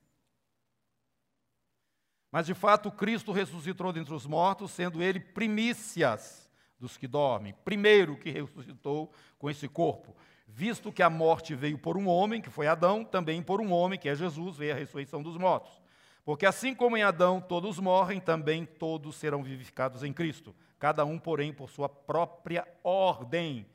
Mas 2.31 2.45
de 2.45 2.53
fato 2.53 2.89
Cristo 2.89 3.33
ressuscitou 3.33 3.91
dentre 3.91 4.13
os 4.13 4.25
mortos, 4.25 4.71
sendo 4.71 5.03
ele 5.03 5.19
primícias 5.19 6.49
dos 6.79 6.95
que 6.95 7.05
dormem. 7.05 7.53
Primeiro 7.65 8.17
que 8.17 8.31
ressuscitou 8.31 9.13
com 9.37 9.49
esse 9.49 9.67
corpo. 9.67 10.15
Visto 10.45 10.91
que 10.91 11.01
a 11.01 11.09
morte 11.09 11.55
veio 11.55 11.77
por 11.77 11.97
um 11.97 12.07
homem, 12.07 12.41
que 12.41 12.49
foi 12.49 12.67
Adão, 12.67 13.03
também 13.03 13.41
por 13.41 13.59
um 13.61 13.71
homem, 13.71 13.97
que 13.97 14.09
é 14.09 14.15
Jesus, 14.15 14.57
veio 14.57 14.73
a 14.73 14.77
ressurreição 14.77 15.23
dos 15.23 15.37
mortos. 15.37 15.81
Porque 16.25 16.45
assim 16.45 16.73
como 16.73 16.95
em 16.95 17.03
Adão 17.03 17.41
todos 17.41 17.79
morrem, 17.79 18.19
também 18.19 18.65
todos 18.65 19.15
serão 19.15 19.43
vivificados 19.43 20.03
em 20.03 20.13
Cristo. 20.13 20.55
Cada 20.79 21.03
um, 21.03 21.19
porém, 21.19 21.53
por 21.53 21.69
sua 21.69 21.89
própria 21.89 22.67
ordem. 22.83 23.65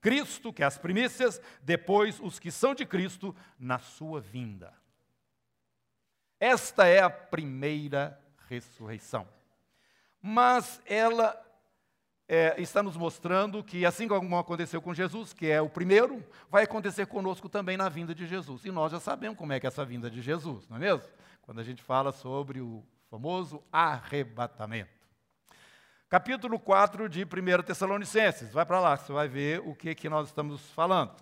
Cristo, 0.00 0.52
que 0.52 0.62
é 0.62 0.66
as 0.66 0.78
primícias, 0.78 1.40
depois 1.62 2.18
os 2.20 2.38
que 2.38 2.50
são 2.50 2.74
de 2.74 2.84
Cristo 2.84 3.34
na 3.58 3.78
sua 3.78 4.20
vinda. 4.20 4.72
Esta 6.40 6.86
é 6.86 7.00
a 7.00 7.08
primeira 7.08 8.20
ressurreição. 8.48 9.28
Mas 10.20 10.80
ela 10.86 11.40
é, 12.32 12.58
está 12.58 12.82
nos 12.82 12.96
mostrando 12.96 13.62
que, 13.62 13.84
assim 13.84 14.08
como 14.08 14.38
aconteceu 14.38 14.80
com 14.80 14.94
Jesus, 14.94 15.34
que 15.34 15.50
é 15.50 15.60
o 15.60 15.68
primeiro, 15.68 16.24
vai 16.48 16.64
acontecer 16.64 17.04
conosco 17.04 17.46
também 17.46 17.76
na 17.76 17.90
vinda 17.90 18.14
de 18.14 18.26
Jesus. 18.26 18.64
E 18.64 18.70
nós 18.70 18.90
já 18.90 18.98
sabemos 18.98 19.36
como 19.36 19.52
é 19.52 19.60
que 19.60 19.66
é 19.66 19.68
essa 19.68 19.84
vinda 19.84 20.10
de 20.10 20.22
Jesus, 20.22 20.66
não 20.66 20.78
é 20.78 20.80
mesmo? 20.80 21.06
Quando 21.42 21.60
a 21.60 21.62
gente 21.62 21.82
fala 21.82 22.10
sobre 22.10 22.58
o 22.58 22.82
famoso 23.10 23.62
arrebatamento. 23.70 24.88
Capítulo 26.08 26.58
4 26.58 27.06
de 27.06 27.22
1 27.22 27.62
Tessalonicenses. 27.66 28.50
Vai 28.50 28.64
para 28.64 28.80
lá, 28.80 28.96
você 28.96 29.12
vai 29.12 29.28
ver 29.28 29.60
o 29.60 29.74
que, 29.74 29.94
que 29.94 30.08
nós 30.08 30.28
estamos 30.28 30.62
falando. 30.70 31.14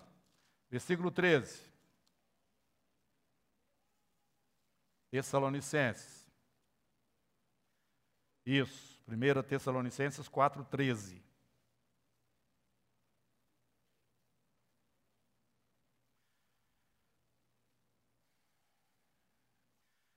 Versículo 0.69 1.11
13. 1.11 1.61
Tessalonicenses. 5.11 6.25
Isso. 8.45 8.90
1 9.11 9.43
Tessalonicenses 9.43 10.29
4,13. 10.29 11.21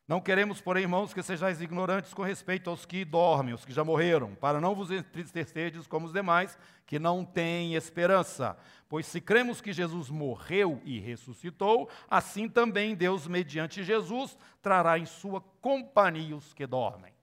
Não 0.06 0.20
queremos, 0.20 0.60
porém, 0.60 0.82
irmãos, 0.82 1.14
que 1.14 1.22
sejais 1.22 1.62
ignorantes 1.62 2.12
com 2.12 2.22
respeito 2.22 2.68
aos 2.68 2.84
que 2.84 3.06
dormem, 3.06 3.54
os 3.54 3.64
que 3.64 3.72
já 3.72 3.82
morreram, 3.82 4.34
para 4.34 4.60
não 4.60 4.74
vos 4.74 4.90
entristecerdes 4.90 5.86
como 5.86 6.04
os 6.04 6.12
demais, 6.12 6.58
que 6.84 6.98
não 6.98 7.24
têm 7.24 7.74
esperança. 7.74 8.54
Pois 8.86 9.06
se 9.06 9.18
cremos 9.18 9.62
que 9.62 9.72
Jesus 9.72 10.10
morreu 10.10 10.82
e 10.84 11.00
ressuscitou, 11.00 11.88
assim 12.08 12.50
também 12.50 12.94
Deus, 12.94 13.26
mediante 13.26 13.82
Jesus, 13.82 14.36
trará 14.60 14.98
em 14.98 15.06
sua 15.06 15.40
companhia 15.40 16.36
os 16.36 16.52
que 16.52 16.66
dormem. 16.66 17.13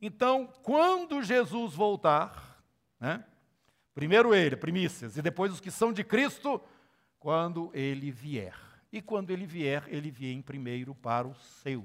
Então, 0.00 0.48
quando 0.62 1.22
Jesus 1.22 1.74
voltar, 1.74 2.62
né, 3.00 3.24
primeiro 3.94 4.34
ele, 4.34 4.56
primícias, 4.56 5.16
e 5.16 5.22
depois 5.22 5.52
os 5.52 5.60
que 5.60 5.70
são 5.70 5.92
de 5.92 6.04
Cristo, 6.04 6.60
quando 7.18 7.70
ele 7.74 8.10
vier. 8.10 8.54
E 8.92 9.02
quando 9.02 9.30
ele 9.30 9.44
vier, 9.44 9.84
ele 9.88 10.10
vem 10.10 10.40
primeiro 10.40 10.94
para 10.94 11.26
os 11.26 11.38
seus. 11.62 11.84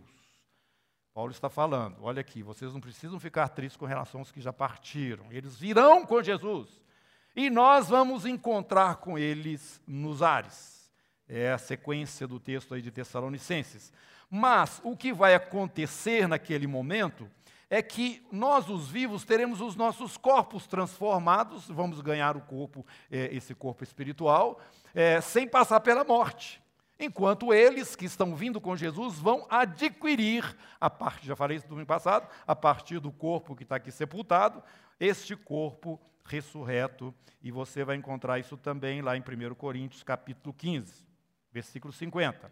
Paulo 1.13 1.31
está 1.31 1.49
falando, 1.49 1.97
olha 2.01 2.21
aqui, 2.21 2.41
vocês 2.41 2.73
não 2.73 2.81
precisam 2.81 3.19
ficar 3.19 3.49
tristes 3.49 3.77
com 3.77 3.85
relação 3.85 4.21
aos 4.21 4.31
que 4.31 4.41
já 4.41 4.53
partiram. 4.53 5.31
Eles 5.31 5.57
virão 5.57 6.05
com 6.05 6.23
Jesus. 6.23 6.81
E 7.35 7.49
nós 7.49 7.89
vamos 7.89 8.25
encontrar 8.25 8.97
com 8.97 9.17
eles 9.17 9.81
nos 9.85 10.21
ares. 10.21 10.91
É 11.27 11.51
a 11.51 11.57
sequência 11.57 12.27
do 12.27 12.39
texto 12.39 12.73
aí 12.73 12.81
de 12.81 12.91
Tessalonicenses. 12.91 13.91
Mas 14.29 14.81
o 14.83 14.97
que 14.97 15.13
vai 15.13 15.35
acontecer 15.35 16.27
naquele 16.27 16.65
momento 16.65 17.29
é 17.73 17.81
que 17.81 18.23
nós, 18.31 18.69
os 18.69 18.87
vivos, 18.87 19.25
teremos 19.25 19.59
os 19.59 19.75
nossos 19.75 20.15
corpos 20.15 20.67
transformados, 20.67 21.67
vamos 21.69 22.01
ganhar 22.01 22.37
o 22.37 22.41
corpo, 22.41 22.85
é, 23.09 23.35
esse 23.35 23.55
corpo 23.55 23.83
espiritual, 23.83 24.61
é, 24.93 25.19
sem 25.19 25.47
passar 25.47 25.79
pela 25.79 26.03
morte. 26.03 26.61
Enquanto 26.99 27.51
eles 27.51 27.95
que 27.95 28.05
estão 28.05 28.35
vindo 28.35 28.61
com 28.61 28.75
Jesus 28.75 29.17
vão 29.17 29.47
adquirir, 29.49 30.55
a 30.79 30.87
parte, 30.87 31.25
já 31.25 31.35
falei 31.35 31.57
isso 31.57 31.65
no 31.65 31.71
domingo 31.71 31.87
passado, 31.87 32.29
a 32.45 32.55
partir 32.55 32.99
do 32.99 33.11
corpo 33.11 33.55
que 33.55 33.63
está 33.63 33.77
aqui 33.77 33.91
sepultado, 33.91 34.61
este 34.99 35.35
corpo 35.35 35.99
ressurreto. 36.23 37.11
E 37.41 37.49
você 37.49 37.83
vai 37.83 37.95
encontrar 37.95 38.37
isso 38.37 38.55
também 38.55 39.01
lá 39.01 39.17
em 39.17 39.21
1 39.21 39.55
Coríntios 39.55 40.03
capítulo 40.03 40.53
15, 40.53 40.93
versículo 41.51 41.91
50. 41.91 42.51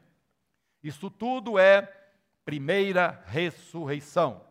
Isso 0.83 1.11
tudo 1.11 1.59
é 1.59 1.83
primeira 2.43 3.23
ressurreição. 3.27 4.49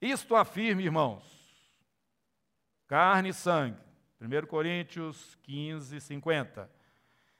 Isto 0.00 0.36
afirma, 0.36 0.82
irmãos, 0.82 1.24
carne 2.86 3.30
e 3.30 3.34
sangue. 3.34 3.80
1 4.20 4.46
Coríntios 4.46 5.36
15, 5.42 6.00
50. 6.00 6.70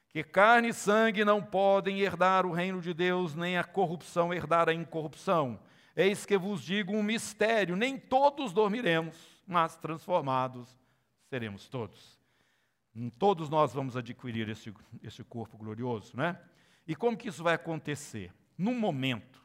Que 0.08 0.24
carne 0.24 0.68
e 0.68 0.74
sangue 0.74 1.24
não 1.24 1.42
podem 1.42 2.00
herdar 2.00 2.46
o 2.46 2.52
reino 2.52 2.80
de 2.80 2.92
Deus, 2.92 3.34
nem 3.34 3.58
a 3.58 3.64
corrupção 3.64 4.32
herdar 4.32 4.68
a 4.68 4.74
incorrupção. 4.74 5.60
Eis 5.94 6.24
que 6.24 6.36
vos 6.38 6.62
digo 6.62 6.92
um 6.92 7.02
mistério: 7.02 7.76
nem 7.76 7.98
todos 7.98 8.52
dormiremos, 8.52 9.16
mas 9.46 9.76
transformados 9.76 10.68
seremos 11.28 11.68
todos. 11.68 12.18
Todos 13.18 13.48
nós 13.48 13.72
vamos 13.72 13.96
adquirir 13.96 14.48
esse, 14.48 14.74
esse 15.02 15.22
corpo 15.22 15.56
glorioso, 15.56 16.16
né? 16.16 16.40
E 16.86 16.96
como 16.96 17.16
que 17.16 17.28
isso 17.28 17.44
vai 17.44 17.54
acontecer? 17.54 18.32
Num 18.56 18.78
momento 18.78 19.37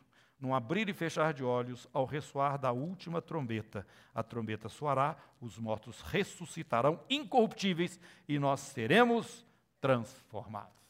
num 0.43 0.53
abrir 0.53 0.89
e 0.89 0.93
fechar 0.93 1.34
de 1.34 1.41
olhos, 1.41 1.88
ao 1.93 2.03
ressoar 2.03 2.58
da 2.58 2.73
última 2.73 3.21
trombeta. 3.21 3.88
A 4.13 4.21
trombeta 4.21 4.67
soará, 4.67 5.15
os 5.39 5.58
mortos 5.58 6.01
ressuscitarão 6.01 6.99
incorruptíveis 7.10 7.97
e 8.27 8.38
nós 8.38 8.60
seremos 8.60 9.45
transformados. 9.79 10.84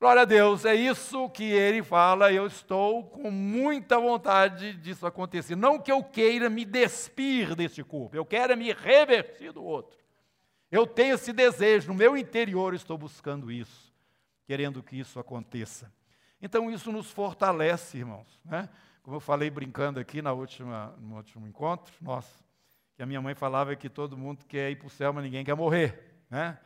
Glória 0.00 0.22
a 0.22 0.24
Deus, 0.24 0.64
é 0.64 0.74
isso 0.74 1.30
que 1.30 1.44
ele 1.44 1.80
fala, 1.80 2.32
eu 2.32 2.44
estou 2.48 3.04
com 3.04 3.30
muita 3.30 4.00
vontade 4.00 4.72
disso 4.72 5.06
acontecer. 5.06 5.54
Não 5.54 5.78
que 5.78 5.92
eu 5.92 6.02
queira 6.02 6.50
me 6.50 6.64
despir 6.64 7.54
deste 7.54 7.84
corpo, 7.84 8.16
eu 8.16 8.26
quero 8.26 8.56
me 8.56 8.72
revertir 8.72 9.52
do 9.52 9.62
outro. 9.62 9.96
Eu 10.72 10.88
tenho 10.88 11.14
esse 11.14 11.32
desejo, 11.32 11.86
no 11.86 11.94
meu 11.94 12.16
interior 12.16 12.74
estou 12.74 12.98
buscando 12.98 13.50
isso, 13.50 13.92
querendo 14.44 14.82
que 14.82 14.98
isso 14.98 15.20
aconteça. 15.20 15.96
Então 16.40 16.70
isso 16.70 16.92
nos 16.92 17.10
fortalece, 17.10 17.98
irmãos. 17.98 18.40
Né? 18.44 18.68
Como 19.02 19.16
eu 19.16 19.20
falei 19.20 19.50
brincando 19.50 19.98
aqui 19.98 20.22
na 20.22 20.32
última, 20.32 20.94
no 20.98 21.16
último 21.16 21.46
encontro, 21.46 21.92
nossa, 22.00 22.44
que 22.94 23.02
a 23.02 23.06
minha 23.06 23.20
mãe 23.20 23.34
falava 23.34 23.74
que 23.74 23.88
todo 23.88 24.16
mundo 24.16 24.44
quer 24.46 24.70
ir 24.70 24.76
para 24.76 24.86
o 24.86 24.90
céu, 24.90 25.12
mas 25.12 25.24
ninguém 25.24 25.44
quer 25.44 25.54
morrer. 25.54 26.22
Né? 26.30 26.58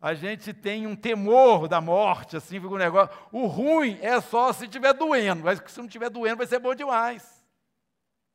A 0.00 0.14
gente 0.14 0.54
tem 0.54 0.86
um 0.86 0.94
temor 0.94 1.66
da 1.66 1.80
morte, 1.80 2.36
assim, 2.36 2.60
fica 2.60 2.72
um 2.72 2.78
negócio. 2.78 3.16
O 3.32 3.46
ruim 3.46 3.98
é 4.00 4.20
só 4.20 4.52
se 4.52 4.64
estiver 4.64 4.94
doendo, 4.94 5.42
mas 5.42 5.60
se 5.66 5.78
não 5.78 5.86
estiver 5.86 6.08
doendo 6.08 6.36
vai 6.36 6.46
ser 6.46 6.60
bom 6.60 6.74
demais. 6.74 7.44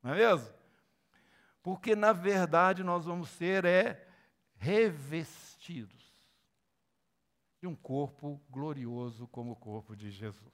Não 0.01 0.13
é 0.13 0.17
mesmo? 0.17 0.53
Porque, 1.61 1.95
na 1.95 2.11
verdade, 2.11 2.83
nós 2.83 3.05
vamos 3.05 3.29
ser 3.29 3.63
é, 3.63 4.05
revestidos 4.57 6.03
de 7.61 7.67
um 7.67 7.75
corpo 7.75 8.41
glorioso 8.49 9.25
como 9.29 9.53
o 9.53 9.55
corpo 9.55 9.95
de 9.95 10.11
Jesus. 10.11 10.51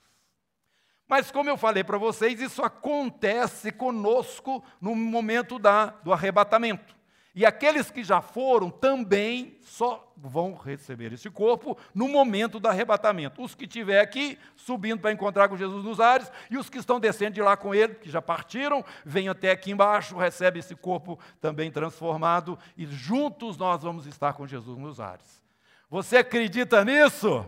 Mas, 1.09 1.31
como 1.31 1.49
eu 1.49 1.57
falei 1.57 1.83
para 1.83 1.97
vocês, 1.97 2.39
isso 2.39 2.61
acontece 2.61 3.71
conosco 3.71 4.63
no 4.79 4.95
momento 4.95 5.57
da, 5.57 5.87
do 5.87 6.13
arrebatamento. 6.13 6.95
E 7.33 7.45
aqueles 7.47 7.89
que 7.89 8.03
já 8.03 8.21
foram 8.21 8.69
também 8.69 9.57
só 9.61 10.13
vão 10.15 10.53
receber 10.53 11.11
esse 11.11 11.29
corpo 11.29 11.75
no 11.95 12.07
momento 12.07 12.59
do 12.59 12.67
arrebatamento. 12.67 13.41
Os 13.41 13.55
que 13.55 13.65
estiver 13.65 14.01
aqui, 14.01 14.37
subindo 14.55 14.99
para 14.99 15.11
encontrar 15.11 15.49
com 15.49 15.57
Jesus 15.57 15.83
nos 15.83 15.99
ares, 15.99 16.31
e 16.51 16.57
os 16.57 16.69
que 16.69 16.77
estão 16.77 16.99
descendo 16.99 17.31
de 17.31 17.41
lá 17.41 17.57
com 17.57 17.73
ele, 17.73 17.95
que 17.95 18.09
já 18.09 18.21
partiram, 18.21 18.85
vêm 19.03 19.29
até 19.29 19.49
aqui 19.49 19.71
embaixo, 19.71 20.15
recebem 20.15 20.59
esse 20.59 20.75
corpo 20.75 21.17
também 21.41 21.71
transformado, 21.71 22.57
e 22.77 22.85
juntos 22.85 23.57
nós 23.57 23.81
vamos 23.81 24.05
estar 24.05 24.33
com 24.33 24.45
Jesus 24.45 24.77
nos 24.77 24.99
ares. 24.99 25.41
Você 25.89 26.17
acredita 26.17 26.85
nisso? 26.85 27.45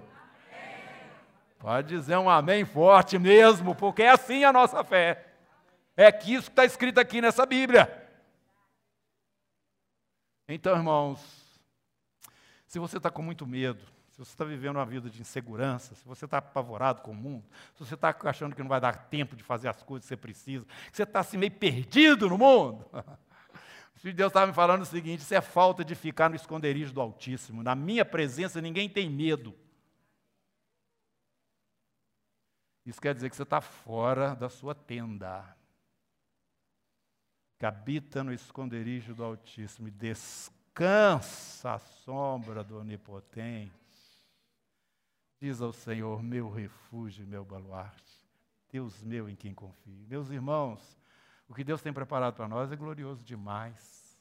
Pode 1.62 1.90
dizer 1.90 2.18
um 2.18 2.28
amém 2.28 2.66
forte 2.66 3.20
mesmo, 3.20 3.76
porque 3.76 4.02
é 4.02 4.10
assim 4.10 4.44
a 4.44 4.52
nossa 4.52 4.84
fé. 4.84 5.28
É 5.96 6.12
que 6.12 6.34
isso 6.34 6.50
está 6.50 6.66
escrito 6.66 7.00
aqui 7.00 7.22
nessa 7.22 7.46
Bíblia. 7.46 8.10
Então, 10.48 10.76
irmãos, 10.76 11.24
se 12.66 12.80
você 12.80 12.98
está 12.98 13.12
com 13.12 13.22
muito 13.22 13.46
medo, 13.46 13.84
se 14.10 14.18
você 14.18 14.32
está 14.32 14.44
vivendo 14.44 14.78
uma 14.78 14.86
vida 14.88 15.08
de 15.08 15.22
insegurança, 15.22 15.94
se 15.94 16.04
você 16.04 16.26
está 16.26 16.40
apavorado 16.40 17.04
com 17.04 17.12
o 17.12 17.16
mundo, 17.16 17.46
se 17.76 17.86
você 17.86 17.94
está 17.94 18.16
achando 18.26 18.56
que 18.56 18.62
não 18.64 18.70
vai 18.70 18.82
dar 18.82 18.98
tempo 18.98 19.36
de 19.36 19.44
fazer 19.44 19.68
as 19.68 19.84
coisas 19.84 20.04
que 20.06 20.10
você 20.10 20.18
precisa, 20.18 20.66
que 20.90 20.98
você 20.98 21.04
está 21.04 21.20
assim 21.20 21.38
meio 21.38 21.52
perdido 21.52 22.28
no 22.28 22.40
mundo, 22.40 22.88
de 24.02 24.12
Deus 24.12 24.32
estava 24.32 24.48
me 24.48 24.54
falando 24.54 24.82
o 24.82 24.86
seguinte: 24.86 25.20
isso 25.20 25.36
é 25.36 25.42
falta 25.42 25.86
de 25.86 25.94
ficar 25.94 26.28
no 26.28 26.36
esconderijo 26.36 26.92
do 26.92 27.02
Altíssimo. 27.02 27.62
Na 27.62 27.76
minha 27.76 28.04
presença 28.04 28.60
ninguém 28.60 28.90
tem 28.90 29.08
medo. 29.08 29.56
Isso 32.86 33.00
quer 33.00 33.14
dizer 33.14 33.30
que 33.30 33.36
você 33.36 33.44
está 33.44 33.62
fora 33.62 34.36
da 34.36 34.50
sua 34.50 34.74
tenda. 34.74 35.56
que 37.60 37.66
habita 37.66 38.24
no 38.24 38.34
esconderijo 38.34 39.14
do 39.14 39.24
Altíssimo 39.24 39.88
e 39.88 39.92
descansa 39.92 41.74
à 41.74 41.78
sombra 41.78 42.64
do 42.64 42.80
Onipotente, 42.80 43.72
diz 45.40 45.62
ao 45.62 45.72
Senhor, 45.72 46.24
meu 46.24 46.50
refúgio 46.50 47.28
meu 47.28 47.46
baluarte, 47.46 48.28
Deus 48.72 49.04
meu 49.04 49.30
em 49.30 49.36
quem 49.36 49.54
confio. 49.54 50.08
Meus 50.08 50.32
irmãos, 50.32 50.98
o 51.48 51.54
que 51.54 51.64
Deus 51.64 51.84
tem 51.84 51.94
preparado 51.94 52.34
para 52.34 52.48
nós 52.48 52.72
é 52.72 52.76
glorioso 52.76 53.24
demais. 53.24 54.18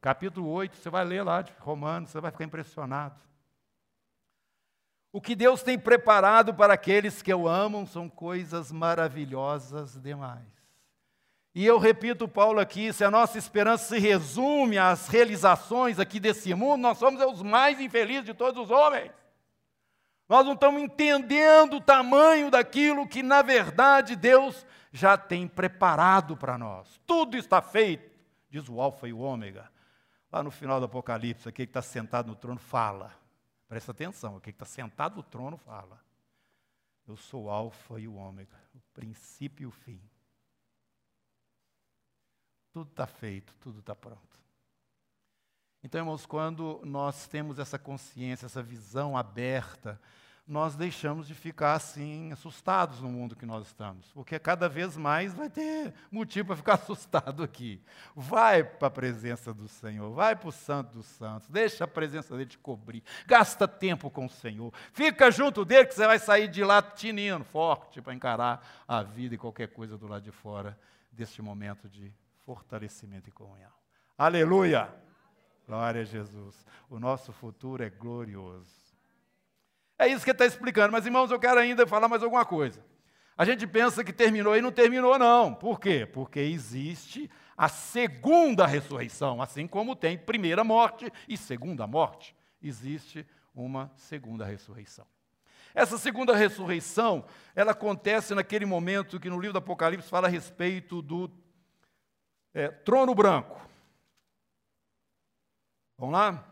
Capítulo 0.00 0.48
8, 0.50 0.76
você 0.76 0.88
vai 0.88 1.04
ler 1.04 1.24
lá 1.24 1.42
de 1.42 1.52
Romanos, 1.58 2.10
você 2.10 2.20
vai 2.20 2.30
ficar 2.30 2.44
impressionado. 2.44 3.20
O 5.12 5.20
que 5.20 5.34
Deus 5.34 5.62
tem 5.62 5.78
preparado 5.78 6.54
para 6.54 6.74
aqueles 6.74 7.20
que 7.20 7.34
o 7.34 7.48
amam 7.48 7.84
são 7.84 8.08
coisas 8.08 8.70
maravilhosas 8.70 10.00
demais. 10.00 10.46
E 11.52 11.66
eu 11.66 11.78
repito, 11.78 12.28
Paulo, 12.28 12.60
aqui: 12.60 12.92
se 12.92 13.02
a 13.02 13.10
nossa 13.10 13.36
esperança 13.36 13.88
se 13.88 13.98
resume 13.98 14.78
às 14.78 15.08
realizações 15.08 15.98
aqui 15.98 16.20
desse 16.20 16.54
mundo, 16.54 16.82
nós 16.82 16.98
somos 16.98 17.20
os 17.22 17.42
mais 17.42 17.80
infelizes 17.80 18.24
de 18.24 18.34
todos 18.34 18.62
os 18.62 18.70
homens. 18.70 19.10
Nós 20.28 20.46
não 20.46 20.52
estamos 20.52 20.80
entendendo 20.80 21.78
o 21.78 21.80
tamanho 21.80 22.52
daquilo 22.52 23.08
que, 23.08 23.20
na 23.20 23.42
verdade, 23.42 24.14
Deus 24.14 24.64
já 24.92 25.18
tem 25.18 25.48
preparado 25.48 26.36
para 26.36 26.56
nós. 26.56 27.00
Tudo 27.04 27.36
está 27.36 27.60
feito, 27.60 28.16
diz 28.48 28.68
o 28.68 28.80
Alfa 28.80 29.08
e 29.08 29.12
o 29.12 29.18
Ômega. 29.18 29.68
Lá 30.30 30.40
no 30.40 30.52
final 30.52 30.78
do 30.78 30.86
Apocalipse, 30.86 31.48
aquele 31.48 31.66
que 31.66 31.70
está 31.70 31.82
sentado 31.82 32.28
no 32.28 32.36
trono 32.36 32.60
fala. 32.60 33.19
Presta 33.70 33.92
atenção, 33.92 34.36
aquele 34.36 34.52
que 34.52 34.64
está 34.64 34.66
sentado 34.66 35.14
no 35.14 35.22
trono 35.22 35.56
fala. 35.56 36.04
Eu 37.06 37.16
sou 37.16 37.44
o 37.44 37.50
Alfa 37.50 38.00
e 38.00 38.08
o 38.08 38.16
Ômega, 38.16 38.60
o 38.74 38.80
princípio 38.92 39.62
e 39.62 39.66
o 39.66 39.70
fim. 39.70 40.02
Tudo 42.72 42.90
está 42.90 43.06
feito, 43.06 43.54
tudo 43.60 43.78
está 43.78 43.94
pronto. 43.94 44.40
Então, 45.84 46.00
irmãos, 46.00 46.26
quando 46.26 46.80
nós 46.84 47.28
temos 47.28 47.60
essa 47.60 47.78
consciência, 47.78 48.46
essa 48.46 48.60
visão 48.60 49.16
aberta, 49.16 50.02
nós 50.50 50.74
deixamos 50.74 51.28
de 51.28 51.34
ficar 51.34 51.74
assim 51.74 52.32
assustados 52.32 53.00
no 53.00 53.08
mundo 53.08 53.36
que 53.36 53.46
nós 53.46 53.68
estamos, 53.68 54.10
porque 54.12 54.36
cada 54.36 54.68
vez 54.68 54.96
mais 54.96 55.32
vai 55.32 55.48
ter 55.48 55.94
motivo 56.10 56.48
para 56.48 56.56
ficar 56.56 56.74
assustado 56.82 57.44
aqui. 57.44 57.80
Vai 58.16 58.64
para 58.64 58.88
a 58.88 58.90
presença 58.90 59.54
do 59.54 59.68
Senhor, 59.68 60.12
vai 60.12 60.34
para 60.34 60.48
o 60.48 60.52
Santo 60.52 60.94
dos 60.94 61.06
Santos, 61.06 61.48
deixa 61.48 61.84
a 61.84 61.86
presença 61.86 62.36
dele 62.36 62.50
te 62.50 62.58
cobrir, 62.58 63.04
gasta 63.28 63.68
tempo 63.68 64.10
com 64.10 64.26
o 64.26 64.28
Senhor, 64.28 64.74
fica 64.92 65.30
junto 65.30 65.64
dele 65.64 65.86
que 65.86 65.94
você 65.94 66.04
vai 66.04 66.18
sair 66.18 66.48
de 66.48 66.64
lá 66.64 66.82
tinindo, 66.82 67.44
forte 67.44 68.02
para 68.02 68.12
encarar 68.12 68.84
a 68.88 69.04
vida 69.04 69.36
e 69.36 69.38
qualquer 69.38 69.68
coisa 69.68 69.96
do 69.96 70.08
lado 70.08 70.24
de 70.24 70.32
fora 70.32 70.76
deste 71.12 71.40
momento 71.40 71.88
de 71.88 72.12
fortalecimento 72.44 73.28
e 73.28 73.32
comunhão. 73.32 73.70
Aleluia! 74.18 74.92
Glória 75.64 76.00
a 76.00 76.04
Jesus. 76.04 76.66
O 76.88 76.98
nosso 76.98 77.32
futuro 77.32 77.84
é 77.84 77.88
glorioso. 77.88 78.89
É 80.00 80.08
isso 80.08 80.24
que 80.24 80.30
ele 80.30 80.34
está 80.36 80.46
explicando. 80.46 80.90
Mas, 80.90 81.04
irmãos, 81.04 81.30
eu 81.30 81.38
quero 81.38 81.60
ainda 81.60 81.86
falar 81.86 82.08
mais 82.08 82.22
alguma 82.22 82.42
coisa. 82.42 82.82
A 83.36 83.44
gente 83.44 83.66
pensa 83.66 84.02
que 84.02 84.14
terminou 84.14 84.56
e 84.56 84.62
não 84.62 84.72
terminou, 84.72 85.18
não. 85.18 85.54
Por 85.54 85.78
quê? 85.78 86.06
Porque 86.10 86.40
existe 86.40 87.30
a 87.54 87.68
segunda 87.68 88.66
ressurreição, 88.66 89.42
assim 89.42 89.66
como 89.66 89.94
tem 89.94 90.16
primeira 90.16 90.64
morte 90.64 91.12
e 91.28 91.36
segunda 91.36 91.86
morte. 91.86 92.34
Existe 92.62 93.26
uma 93.54 93.92
segunda 93.94 94.42
ressurreição. 94.42 95.06
Essa 95.74 95.98
segunda 95.98 96.34
ressurreição, 96.34 97.22
ela 97.54 97.72
acontece 97.72 98.34
naquele 98.34 98.64
momento 98.64 99.20
que 99.20 99.28
no 99.28 99.38
livro 99.38 99.52
do 99.52 99.58
Apocalipse 99.58 100.08
fala 100.08 100.28
a 100.28 100.30
respeito 100.30 101.02
do 101.02 101.30
é, 102.54 102.68
trono 102.68 103.14
branco. 103.14 103.60
Vamos 105.98 106.14
lá? 106.14 106.49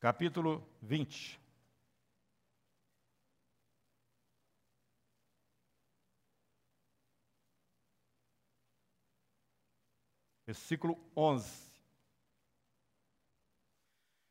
Capítulo 0.00 0.66
20. 0.80 1.38
Versículo 10.46 10.98
11. 11.14 11.70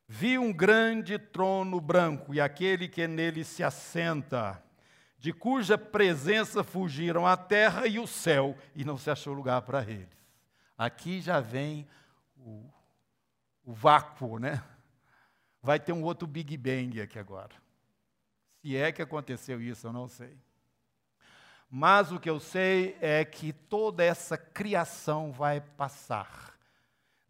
Vi 0.07 0.39
um 0.39 0.51
grande 0.51 1.19
trono 1.19 1.79
branco 1.79 2.33
e 2.33 2.41
aquele 2.41 2.87
que 2.87 3.07
nele 3.07 3.43
se 3.43 3.63
assenta 3.63 4.63
de 5.19 5.31
cuja 5.31 5.77
presença 5.77 6.63
fugiram 6.63 7.27
a 7.27 7.37
terra 7.37 7.85
e 7.85 7.99
o 7.99 8.07
céu, 8.07 8.57
e 8.73 8.83
não 8.83 8.97
se 8.97 9.11
achou 9.11 9.35
lugar 9.35 9.61
para 9.61 9.83
eles. 9.83 10.09
Aqui 10.75 11.21
já 11.21 11.39
vem 11.39 11.87
o, 12.35 12.67
o 13.63 13.71
vácuo, 13.71 14.39
né? 14.39 14.63
Vai 15.61 15.79
ter 15.79 15.91
um 15.91 16.03
outro 16.03 16.27
Big 16.27 16.55
Bang 16.57 17.01
aqui 17.01 17.19
agora. 17.19 17.55
Se 18.61 18.75
é 18.75 18.91
que 18.91 19.01
aconteceu 19.01 19.61
isso, 19.61 19.87
eu 19.87 19.93
não 19.93 20.07
sei. 20.07 20.37
Mas 21.69 22.11
o 22.11 22.19
que 22.19 22.29
eu 22.29 22.39
sei 22.39 22.97
é 22.99 23.23
que 23.23 23.53
toda 23.53 24.03
essa 24.03 24.37
criação 24.37 25.31
vai 25.31 25.61
passar. 25.61 26.57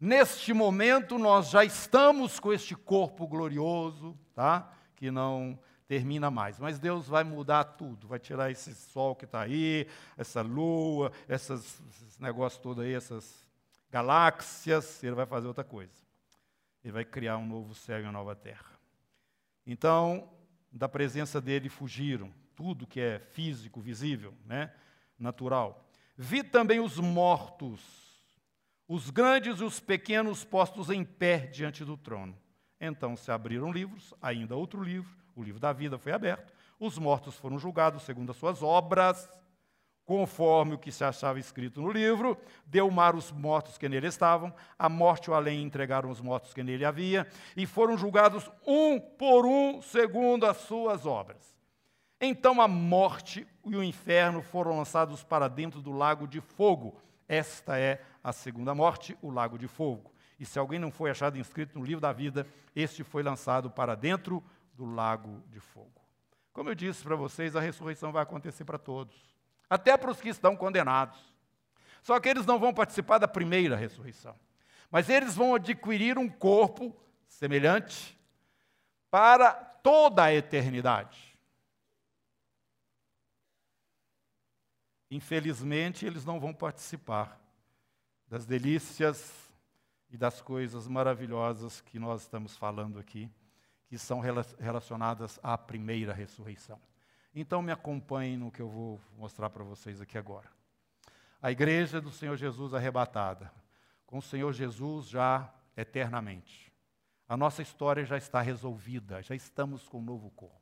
Neste 0.00 0.54
momento, 0.54 1.18
nós 1.18 1.50
já 1.50 1.62
estamos 1.62 2.40
com 2.40 2.52
este 2.52 2.74
corpo 2.74 3.26
glorioso, 3.26 4.18
tá? 4.34 4.72
Que 4.96 5.10
não 5.10 5.58
termina 5.86 6.30
mais. 6.30 6.58
Mas 6.58 6.78
Deus 6.78 7.06
vai 7.06 7.22
mudar 7.22 7.64
tudo, 7.64 8.08
vai 8.08 8.18
tirar 8.18 8.50
esse 8.50 8.74
sol 8.74 9.14
que 9.14 9.26
está 9.26 9.42
aí, 9.42 9.86
essa 10.16 10.40
lua, 10.40 11.12
esses 11.28 12.18
negócios 12.18 12.62
todos 12.62 12.82
aí, 12.82 12.94
essas 12.94 13.46
galáxias, 13.90 15.02
ele 15.04 15.16
vai 15.16 15.26
fazer 15.26 15.48
outra 15.48 15.64
coisa. 15.64 15.92
Ele 16.82 16.92
vai 16.92 17.04
criar 17.04 17.36
um 17.36 17.46
novo 17.46 17.74
céu 17.74 18.00
e 18.00 18.02
uma 18.02 18.12
nova 18.12 18.34
terra. 18.34 18.78
Então, 19.66 20.28
da 20.72 20.88
presença 20.88 21.40
dele 21.40 21.68
fugiram 21.68 22.32
tudo 22.54 22.86
que 22.86 23.00
é 23.00 23.18
físico, 23.18 23.80
visível, 23.80 24.34
né? 24.44 24.72
natural. 25.18 25.86
Vi 26.16 26.42
também 26.42 26.80
os 26.80 26.98
mortos, 26.98 27.80
os 28.88 29.10
grandes 29.10 29.60
e 29.60 29.64
os 29.64 29.80
pequenos 29.80 30.44
postos 30.44 30.90
em 30.90 31.04
pé 31.04 31.46
diante 31.46 31.84
do 31.84 31.96
trono. 31.96 32.36
Então 32.80 33.16
se 33.16 33.30
abriram 33.30 33.72
livros, 33.72 34.14
ainda 34.20 34.56
outro 34.56 34.82
livro, 34.82 35.14
o 35.36 35.42
livro 35.42 35.60
da 35.60 35.72
vida 35.72 35.98
foi 35.98 36.12
aberto, 36.12 36.52
os 36.78 36.98
mortos 36.98 37.36
foram 37.36 37.58
julgados 37.58 38.02
segundo 38.02 38.30
as 38.30 38.36
suas 38.36 38.62
obras, 38.62 39.28
conforme 40.04 40.74
o 40.74 40.78
que 40.78 40.90
se 40.90 41.04
achava 41.04 41.38
escrito 41.38 41.80
no 41.80 41.90
livro, 41.90 42.36
deu 42.66 42.90
mar 42.90 43.14
os 43.14 43.30
mortos 43.30 43.78
que 43.78 43.88
nele 43.88 44.08
estavam, 44.08 44.52
a 44.78 44.88
morte 44.88 45.30
o 45.30 45.34
além 45.34 45.62
entregaram 45.62 46.10
os 46.10 46.20
mortos 46.20 46.52
que 46.52 46.62
nele 46.62 46.84
havia, 46.84 47.26
e 47.56 47.66
foram 47.66 47.96
julgados 47.96 48.50
um 48.66 48.98
por 48.98 49.46
um 49.46 49.80
segundo 49.80 50.46
as 50.46 50.56
suas 50.56 51.06
obras. 51.06 51.56
Então 52.20 52.60
a 52.60 52.68
morte 52.68 53.46
e 53.64 53.76
o 53.76 53.82
inferno 53.82 54.42
foram 54.42 54.76
lançados 54.76 55.24
para 55.24 55.48
dentro 55.48 55.80
do 55.80 55.92
lago 55.92 56.26
de 56.26 56.40
fogo. 56.40 57.00
Esta 57.26 57.78
é 57.78 58.02
a 58.22 58.32
segunda 58.32 58.74
morte, 58.74 59.16
o 59.22 59.30
lago 59.30 59.56
de 59.56 59.68
fogo. 59.68 60.12
E 60.38 60.44
se 60.44 60.58
alguém 60.58 60.78
não 60.78 60.90
foi 60.90 61.10
achado 61.10 61.38
inscrito 61.38 61.78
no 61.78 61.84
livro 61.84 62.00
da 62.00 62.12
vida, 62.12 62.46
este 62.74 63.04
foi 63.04 63.22
lançado 63.22 63.70
para 63.70 63.94
dentro 63.94 64.42
do 64.74 64.84
lago 64.84 65.42
de 65.48 65.60
fogo. 65.60 66.00
Como 66.52 66.68
eu 66.68 66.74
disse 66.74 67.02
para 67.02 67.14
vocês, 67.14 67.54
a 67.54 67.60
ressurreição 67.60 68.10
vai 68.10 68.22
acontecer 68.22 68.64
para 68.64 68.78
todos, 68.78 69.14
até 69.70 69.96
para 69.96 70.10
os 70.10 70.20
que 70.20 70.28
estão 70.28 70.56
condenados. 70.56 71.18
Só 72.02 72.18
que 72.18 72.28
eles 72.28 72.44
não 72.44 72.58
vão 72.58 72.74
participar 72.74 73.18
da 73.18 73.28
primeira 73.28 73.76
ressurreição, 73.76 74.34
mas 74.90 75.08
eles 75.08 75.36
vão 75.36 75.54
adquirir 75.54 76.18
um 76.18 76.28
corpo 76.28 76.94
semelhante 77.28 78.18
para 79.08 79.52
toda 79.52 80.24
a 80.24 80.34
eternidade. 80.34 81.38
Infelizmente, 85.10 86.04
eles 86.04 86.24
não 86.24 86.40
vão 86.40 86.52
participar 86.52 87.40
das 88.28 88.46
delícias 88.46 89.32
e 90.08 90.16
das 90.16 90.40
coisas 90.40 90.86
maravilhosas 90.86 91.80
que 91.80 91.98
nós 91.98 92.22
estamos 92.22 92.56
falando 92.56 92.98
aqui 92.98 93.30
que 93.86 93.98
são 93.98 94.20
relacionadas 94.20 95.40
à 95.42 95.58
primeira 95.58 96.12
ressurreição. 96.12 96.80
Então 97.34 97.62
me 97.62 97.70
acompanhem 97.70 98.36
no 98.36 98.50
que 98.50 98.60
eu 98.60 98.68
vou 98.68 99.00
mostrar 99.16 99.50
para 99.50 99.62
vocês 99.62 100.00
aqui 100.00 100.18
agora. 100.18 100.48
A 101.40 101.50
igreja 101.50 102.00
do 102.00 102.10
Senhor 102.10 102.36
Jesus 102.36 102.74
arrebatada, 102.74 103.52
com 104.04 104.18
o 104.18 104.22
Senhor 104.22 104.52
Jesus 104.52 105.08
já 105.08 105.52
eternamente. 105.76 106.70
A 107.28 107.36
nossa 107.36 107.62
história 107.62 108.04
já 108.04 108.18
está 108.18 108.40
resolvida, 108.40 109.22
já 109.22 109.34
estamos 109.34 109.88
com 109.88 109.98
um 109.98 110.04
novo 110.04 110.30
corpo. 110.30 110.60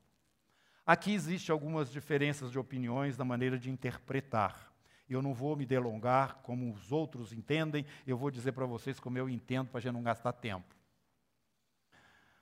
Aqui 0.86 1.12
existem 1.12 1.52
algumas 1.52 1.90
diferenças 1.90 2.50
de 2.50 2.58
opiniões 2.58 3.16
na 3.16 3.24
maneira 3.24 3.58
de 3.58 3.70
interpretar. 3.70 4.70
Eu 5.08 5.22
não 5.22 5.32
vou 5.32 5.56
me 5.56 5.64
delongar 5.64 6.36
como 6.42 6.70
os 6.72 6.92
outros 6.92 7.32
entendem, 7.32 7.86
eu 8.06 8.16
vou 8.16 8.30
dizer 8.30 8.52
para 8.52 8.66
vocês 8.66 9.00
como 9.00 9.16
eu 9.16 9.28
entendo 9.28 9.68
para 9.68 9.78
a 9.78 9.80
gente 9.80 9.94
não 9.94 10.02
gastar 10.02 10.32
tempo. 10.32 10.76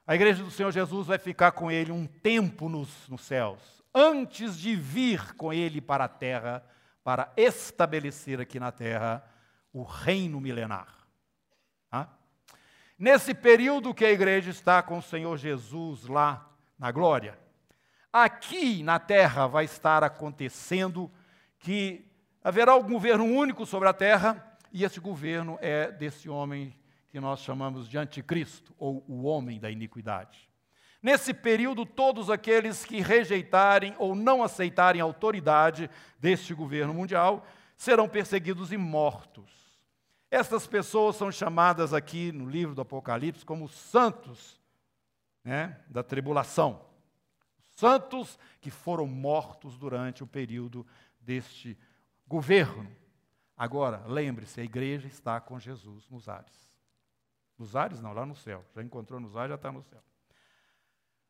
A 0.05 0.15
igreja 0.15 0.43
do 0.43 0.51
Senhor 0.51 0.71
Jesus 0.73 1.07
vai 1.07 1.19
ficar 1.19 1.53
com 1.53 1.71
ele 1.71 1.91
um 1.91 2.07
tempo 2.07 2.69
nos, 2.69 3.09
nos 3.09 3.23
céus, 3.23 3.83
antes 3.99 4.59
de 4.59 4.77
vir 4.77 5.35
com 5.37 5.51
ele 5.51 5.81
para 5.81 6.05
a 6.05 6.09
terra 6.09 6.63
para 7.03 7.33
estabelecer 7.35 8.39
aqui 8.39 8.61
na 8.61 8.71
terra 8.71 9.25
o 9.73 9.83
reino 9.83 10.39
milenar. 10.39 10.95
Nesse 12.99 13.35
período 13.35 13.95
que 13.95 14.05
a 14.05 14.11
igreja 14.11 14.51
está 14.51 14.83
com 14.83 14.99
o 14.99 15.03
Senhor 15.03 15.37
Jesus 15.37 16.07
lá 16.07 16.51
na 16.79 16.91
glória, 16.91 17.39
aqui 18.11 18.83
na 18.83 18.99
terra 18.99 19.47
vai 19.47 19.67
estar 19.67 20.03
acontecendo 20.03 21.11
que 21.59 22.11
haverá 22.43 22.75
um 22.75 22.83
governo 22.83 23.25
único 23.25 23.67
sobre 23.67 23.89
a 23.89 23.93
terra, 23.93 24.57
e 24.73 24.83
esse 24.83 24.99
governo 24.99 25.59
é 25.61 25.91
desse 25.93 26.29
homem 26.29 26.75
que 27.11 27.21
nós 27.21 27.41
chamamos 27.41 27.87
de 27.87 27.99
anticristo, 27.99 28.75
ou 28.79 29.05
o 29.07 29.25
homem 29.25 29.61
da 29.61 29.71
iniquidade. 29.71 30.46
Nesse 31.07 31.33
período, 31.33 31.87
todos 31.87 32.29
aqueles 32.29 32.85
que 32.85 33.01
rejeitarem 33.01 33.95
ou 33.97 34.13
não 34.13 34.43
aceitarem 34.43 35.01
a 35.01 35.05
autoridade 35.05 35.89
deste 36.19 36.53
governo 36.53 36.93
mundial 36.93 37.47
serão 37.77 38.09
perseguidos 38.09 38.73
e 38.73 38.77
mortos. 38.77 39.49
Essas 40.29 40.67
pessoas 40.67 41.15
são 41.15 41.31
chamadas 41.31 41.95
aqui 41.95 42.33
no 42.33 42.51
livro 42.51 42.75
do 42.75 42.81
Apocalipse 42.81 43.45
como 43.45 43.69
santos 43.69 44.61
né, 45.45 45.81
da 45.87 46.03
tribulação. 46.03 46.85
Santos 47.77 48.37
que 48.61 48.69
foram 48.69 49.07
mortos 49.07 49.79
durante 49.79 50.25
o 50.25 50.27
período 50.27 50.85
deste 51.21 51.79
governo. 52.27 52.85
Agora, 53.57 54.03
lembre-se, 54.09 54.61
a 54.61 54.65
igreja 54.65 55.07
está 55.07 55.41
com 55.41 55.57
Jesus 55.57 56.09
nos 56.11 56.29
ares. 56.29 56.75
Nos 57.57 57.77
ares, 57.77 58.01
não, 58.01 58.13
lá 58.13 58.27
no 58.27 58.35
céu. 58.35 58.65
Já 58.75 58.83
encontrou 58.83 59.21
nos 59.21 59.37
ares, 59.37 59.51
já 59.51 59.55
está 59.55 59.71
no 59.71 59.85
céu. 59.85 60.03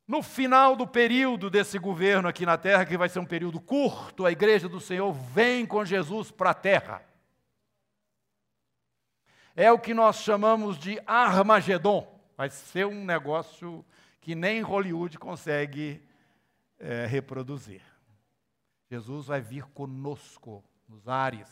No 0.07 0.23
final 0.23 0.77
do 0.77 0.87
período 0.87 1.51
desse 1.51 1.79
governo 1.79 2.29
aqui 2.29 2.47
na 2.47 2.57
terra, 2.57 2.87
que 2.87 2.97
vai 2.97 3.09
ser 3.09 3.19
um 3.19 3.27
período 3.27 3.61
curto, 3.61 4.25
a 4.25 4.31
igreja 4.31 4.69
do 4.69 4.81
Senhor 4.81 5.13
vem 5.13 5.67
com 5.67 5.85
Jesus 5.85 6.31
para 6.31 6.51
a 6.51 6.55
terra. 6.55 7.03
É 9.57 9.73
o 9.73 9.79
que 9.79 9.93
nós 9.93 10.17
chamamos 10.17 10.79
de 10.79 11.01
Armagedon. 11.07 12.21
Vai 12.37 12.51
ser 12.51 12.87
um 12.87 13.05
negócio 13.05 13.85
que 14.21 14.35
nem 14.35 14.61
Hollywood 14.61 15.19
consegue 15.19 16.01
é, 16.79 17.07
reproduzir. 17.07 17.83
Jesus 18.89 19.27
vai 19.27 19.41
vir 19.41 19.65
conosco 19.69 20.63
nos 20.89 21.09
ares 21.09 21.49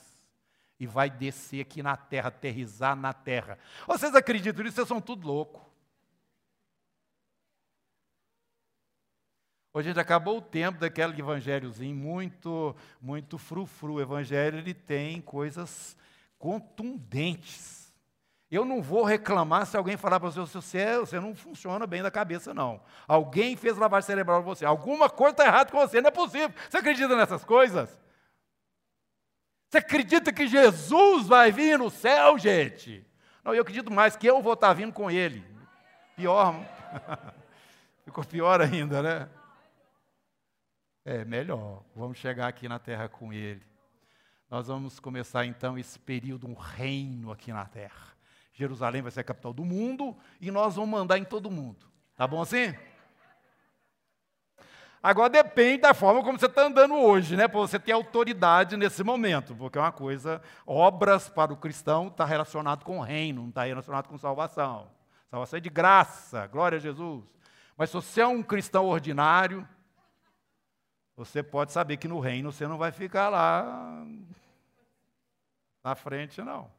e 0.78 0.86
vai 0.86 1.10
descer 1.10 1.62
aqui 1.62 1.82
na 1.82 1.96
terra, 1.96 2.28
aterrizar 2.28 2.94
na 2.94 3.12
terra. 3.12 3.58
Vocês 3.86 4.14
acreditam 4.14 4.62
nisso? 4.62 4.76
Vocês 4.76 4.88
são 4.88 5.00
tudo 5.00 5.26
louco. 5.26 5.73
Hoje 9.76 9.88
a 9.88 9.90
gente 9.90 10.00
acabou 10.00 10.38
o 10.38 10.40
tempo 10.40 10.78
daquele 10.78 11.18
evangelhozinho 11.18 11.96
muito, 11.96 12.76
muito 13.02 13.36
frufru. 13.36 13.94
O 13.94 14.00
evangelho 14.00 14.56
ele 14.56 14.72
tem 14.72 15.20
coisas 15.20 15.96
contundentes. 16.38 17.92
Eu 18.48 18.64
não 18.64 18.80
vou 18.80 19.02
reclamar 19.02 19.66
se 19.66 19.76
alguém 19.76 19.96
falar 19.96 20.20
para 20.20 20.30
você, 20.30 20.38
você, 20.38 20.98
você 20.98 21.18
não 21.18 21.34
funciona 21.34 21.88
bem 21.88 22.04
da 22.04 22.10
cabeça, 22.10 22.54
não. 22.54 22.80
Alguém 23.08 23.56
fez 23.56 23.76
lavagem 23.76 24.06
cerebral 24.06 24.44
para 24.44 24.54
você. 24.54 24.64
Alguma 24.64 25.10
coisa 25.10 25.32
está 25.32 25.46
errada 25.46 25.72
com 25.72 25.80
você, 25.80 26.00
não 26.00 26.06
é 26.06 26.12
possível. 26.12 26.54
Você 26.70 26.76
acredita 26.76 27.16
nessas 27.16 27.44
coisas? 27.44 28.00
Você 29.68 29.78
acredita 29.78 30.32
que 30.32 30.46
Jesus 30.46 31.26
vai 31.26 31.50
vir 31.50 31.76
no 31.76 31.90
céu, 31.90 32.38
gente? 32.38 33.04
Não, 33.42 33.52
eu 33.52 33.62
acredito 33.62 33.92
mais 33.92 34.14
que 34.14 34.28
eu 34.28 34.40
vou 34.40 34.52
estar 34.52 34.72
vindo 34.72 34.92
com 34.92 35.10
ele. 35.10 35.44
Pior. 36.14 36.54
Ficou 38.06 38.24
pior 38.24 38.60
ainda, 38.60 39.02
né? 39.02 39.28
É 41.06 41.22
melhor, 41.22 41.82
vamos 41.94 42.16
chegar 42.16 42.48
aqui 42.48 42.66
na 42.66 42.78
terra 42.78 43.10
com 43.10 43.30
Ele. 43.30 43.62
Nós 44.50 44.68
vamos 44.68 44.98
começar 44.98 45.44
então 45.44 45.76
esse 45.76 45.98
período, 45.98 46.46
um 46.46 46.54
reino 46.54 47.30
aqui 47.30 47.52
na 47.52 47.66
terra. 47.66 48.14
Jerusalém 48.54 49.02
vai 49.02 49.10
ser 49.10 49.20
a 49.20 49.24
capital 49.24 49.52
do 49.52 49.66
mundo 49.66 50.16
e 50.40 50.50
nós 50.50 50.76
vamos 50.76 50.90
mandar 50.90 51.18
em 51.18 51.24
todo 51.24 51.50
mundo. 51.50 51.86
Tá 52.16 52.26
bom 52.26 52.40
assim? 52.40 52.74
Agora 55.02 55.28
depende 55.28 55.82
da 55.82 55.92
forma 55.92 56.22
como 56.22 56.38
você 56.38 56.46
está 56.46 56.62
andando 56.62 56.94
hoje, 56.94 57.36
né? 57.36 57.46
Para 57.46 57.60
você 57.60 57.78
ter 57.78 57.92
autoridade 57.92 58.74
nesse 58.74 59.04
momento, 59.04 59.54
porque 59.54 59.76
é 59.76 59.80
uma 59.82 59.92
coisa, 59.92 60.40
obras 60.66 61.28
para 61.28 61.52
o 61.52 61.56
cristão 61.58 62.08
está 62.08 62.24
relacionado 62.24 62.82
com 62.82 62.98
o 62.98 63.02
reino, 63.02 63.42
não 63.42 63.50
está 63.50 63.64
relacionado 63.64 64.08
com 64.08 64.16
salvação. 64.16 64.90
Salvação 65.30 65.58
é 65.58 65.60
de 65.60 65.68
graça, 65.68 66.46
glória 66.46 66.76
a 66.76 66.80
Jesus. 66.80 67.22
Mas 67.76 67.90
se 67.90 67.96
você 67.96 68.22
é 68.22 68.26
um 68.26 68.42
cristão 68.42 68.86
ordinário, 68.86 69.68
você 71.16 71.42
pode 71.42 71.72
saber 71.72 71.96
que 71.96 72.08
no 72.08 72.18
reino 72.20 72.50
você 72.52 72.66
não 72.66 72.78
vai 72.78 72.90
ficar 72.92 73.28
lá 73.28 74.04
na 75.82 75.94
frente, 75.94 76.42
não. 76.42 76.70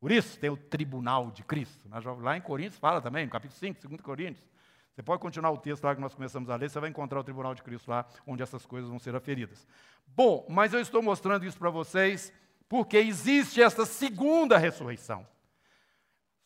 Por 0.00 0.12
isso 0.12 0.38
tem 0.38 0.50
o 0.50 0.56
tribunal 0.56 1.30
de 1.30 1.42
Cristo. 1.42 1.88
Lá 2.20 2.36
em 2.36 2.40
Coríntios 2.40 2.78
fala 2.78 3.00
também, 3.00 3.24
no 3.24 3.32
capítulo 3.32 3.58
5, 3.58 3.88
2 3.88 4.00
Coríntios. 4.02 4.46
Você 4.94 5.02
pode 5.02 5.20
continuar 5.20 5.50
o 5.50 5.58
texto 5.58 5.82
lá 5.82 5.94
que 5.94 6.00
nós 6.00 6.14
começamos 6.14 6.48
a 6.50 6.56
ler, 6.56 6.70
você 6.70 6.78
vai 6.78 6.88
encontrar 6.88 7.18
o 7.18 7.24
tribunal 7.24 7.54
de 7.54 7.62
Cristo 7.62 7.90
lá, 7.90 8.06
onde 8.26 8.42
essas 8.42 8.64
coisas 8.64 8.88
vão 8.88 8.98
ser 8.98 9.16
aferidas. 9.16 9.66
Bom, 10.06 10.46
mas 10.48 10.72
eu 10.72 10.80
estou 10.80 11.02
mostrando 11.02 11.44
isso 11.44 11.58
para 11.58 11.70
vocês 11.70 12.32
porque 12.68 12.98
existe 12.98 13.60
essa 13.60 13.84
segunda 13.84 14.56
ressurreição. 14.56 15.26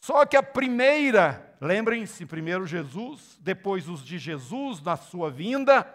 Só 0.00 0.24
que 0.24 0.36
a 0.36 0.42
primeira, 0.42 1.56
lembrem-se, 1.60 2.24
primeiro 2.24 2.66
Jesus, 2.66 3.38
depois 3.40 3.88
os 3.88 4.04
de 4.04 4.18
Jesus 4.18 4.80
na 4.80 4.96
sua 4.96 5.30
vinda, 5.30 5.86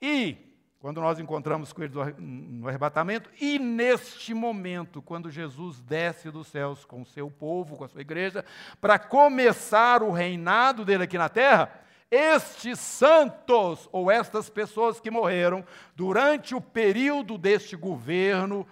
e 0.00 0.36
quando 0.78 1.00
nós 1.00 1.18
encontramos 1.18 1.72
com 1.72 1.82
ele 1.82 1.94
no 2.18 2.68
arrebatamento, 2.68 3.28
e 3.40 3.58
neste 3.58 4.32
momento, 4.32 5.02
quando 5.02 5.30
Jesus 5.30 5.80
desce 5.80 6.30
dos 6.30 6.46
céus 6.46 6.84
com 6.84 7.02
o 7.02 7.06
seu 7.06 7.30
povo, 7.30 7.76
com 7.76 7.84
a 7.84 7.88
sua 7.88 8.00
igreja, 8.00 8.44
para 8.80 8.98
começar 8.98 10.02
o 10.02 10.12
reinado 10.12 10.84
dele 10.84 11.04
aqui 11.04 11.18
na 11.18 11.28
terra, 11.28 11.72
estes 12.10 12.78
santos, 12.78 13.88
ou 13.90 14.10
estas 14.10 14.48
pessoas 14.48 15.00
que 15.00 15.10
morreram 15.10 15.64
durante 15.96 16.54
o 16.54 16.60
período 16.60 17.36
deste 17.36 17.74
governo 17.74 18.66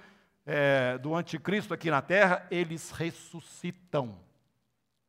é, 0.46 0.98
do 0.98 1.14
anticristo 1.14 1.74
aqui 1.74 1.90
na 1.90 2.00
terra, 2.00 2.46
eles 2.50 2.90
ressuscitam. 2.90 4.16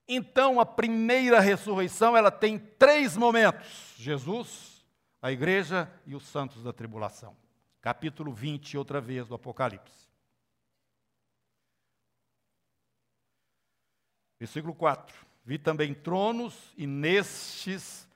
Então, 0.07 0.59
a 0.59 0.65
primeira 0.65 1.39
ressurreição, 1.39 2.15
ela 2.15 2.31
tem 2.31 2.59
três 2.59 3.17
momentos: 3.17 3.95
Jesus, 3.97 4.85
a 5.21 5.31
igreja 5.31 5.91
e 6.05 6.15
os 6.15 6.23
santos 6.27 6.63
da 6.63 6.71
tribulação. 6.71 7.35
Capítulo 7.81 8.31
20, 8.31 8.77
outra 8.77 9.01
vez, 9.01 9.27
do 9.27 9.35
Apocalipse. 9.35 10.05
Versículo 14.39 14.75
4. 14.75 15.25
Vi 15.43 15.57
também 15.57 15.93
tronos, 15.93 16.73
e 16.77 16.87
nestes 16.87 18.07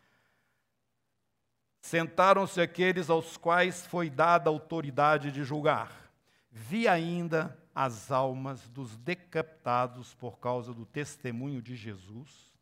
sentaram-se 1.82 2.62
aqueles 2.62 3.10
aos 3.10 3.38
quais 3.38 3.86
foi 3.86 4.10
dada 4.10 4.50
a 4.50 4.54
autoridade 4.54 5.32
de 5.32 5.44
julgar. 5.44 6.12
Vi 6.52 6.88
ainda 6.88 7.58
as 7.82 8.12
almas 8.12 8.68
dos 8.68 8.98
decapitados 8.98 10.14
por 10.16 10.38
causa 10.38 10.74
do 10.74 10.86
testemunho 10.86 11.62
de 11.62 11.78
Jesus, 11.78 12.54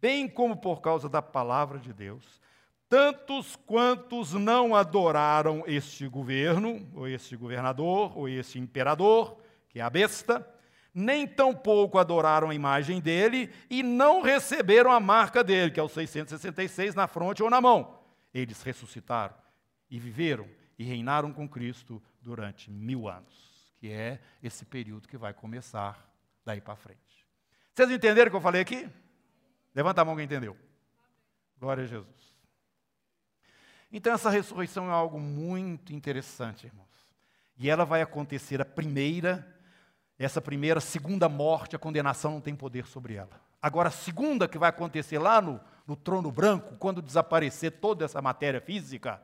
bem 0.00 0.26
como 0.26 0.56
por 0.56 0.80
causa 0.80 1.10
da 1.10 1.20
palavra 1.20 1.78
de 1.78 1.92
Deus, 1.92 2.40
tantos 2.88 3.54
quantos 3.54 4.32
não 4.32 4.74
adoraram 4.74 5.62
este 5.66 6.08
governo, 6.08 6.88
ou 6.94 7.06
este 7.06 7.36
governador, 7.36 8.16
ou 8.16 8.26
este 8.30 8.58
imperador, 8.58 9.36
que 9.68 9.78
é 9.78 9.82
a 9.82 9.90
besta, 9.90 10.48
nem 10.94 11.26
tampouco 11.26 11.98
adoraram 11.98 12.48
a 12.48 12.54
imagem 12.54 12.98
dele 12.98 13.50
e 13.68 13.82
não 13.82 14.22
receberam 14.22 14.90
a 14.90 14.98
marca 14.98 15.44
dele, 15.44 15.70
que 15.70 15.78
é 15.78 15.82
o 15.82 15.88
666 15.88 16.94
na 16.94 17.06
fronte 17.06 17.42
ou 17.42 17.50
na 17.50 17.60
mão. 17.60 18.00
Eles 18.32 18.62
ressuscitaram 18.62 19.34
e 19.90 19.98
viveram 19.98 20.48
e 20.78 20.82
reinaram 20.82 21.30
com 21.30 21.46
Cristo 21.46 22.02
durante 22.22 22.70
mil 22.70 23.06
anos 23.06 23.49
que 23.80 23.90
é 23.90 24.20
esse 24.42 24.66
período 24.66 25.08
que 25.08 25.16
vai 25.16 25.32
começar 25.32 26.06
daí 26.44 26.60
para 26.60 26.76
frente. 26.76 27.26
Vocês 27.74 27.90
entenderam 27.90 28.28
o 28.28 28.30
que 28.30 28.36
eu 28.36 28.40
falei 28.40 28.60
aqui? 28.60 28.86
Levanta 29.74 30.02
a 30.02 30.04
mão 30.04 30.14
quem 30.14 30.26
entendeu. 30.26 30.54
Glória 31.58 31.84
a 31.84 31.86
Jesus. 31.86 32.34
Então, 33.90 34.12
essa 34.12 34.28
ressurreição 34.28 34.88
é 34.88 34.92
algo 34.92 35.18
muito 35.18 35.94
interessante, 35.94 36.66
irmãos. 36.66 36.86
E 37.56 37.70
ela 37.70 37.84
vai 37.86 38.02
acontecer 38.02 38.60
a 38.60 38.66
primeira, 38.66 39.46
essa 40.18 40.42
primeira, 40.42 40.78
segunda 40.78 41.28
morte, 41.28 41.74
a 41.74 41.78
condenação 41.78 42.32
não 42.32 42.40
tem 42.40 42.54
poder 42.54 42.86
sobre 42.86 43.14
ela. 43.14 43.40
Agora, 43.62 43.88
a 43.88 43.92
segunda 43.92 44.46
que 44.46 44.58
vai 44.58 44.68
acontecer 44.68 45.18
lá 45.18 45.40
no, 45.40 45.58
no 45.86 45.96
trono 45.96 46.30
branco, 46.30 46.76
quando 46.76 47.00
desaparecer 47.00 47.72
toda 47.80 48.04
essa 48.04 48.20
matéria 48.20 48.60
física, 48.60 49.22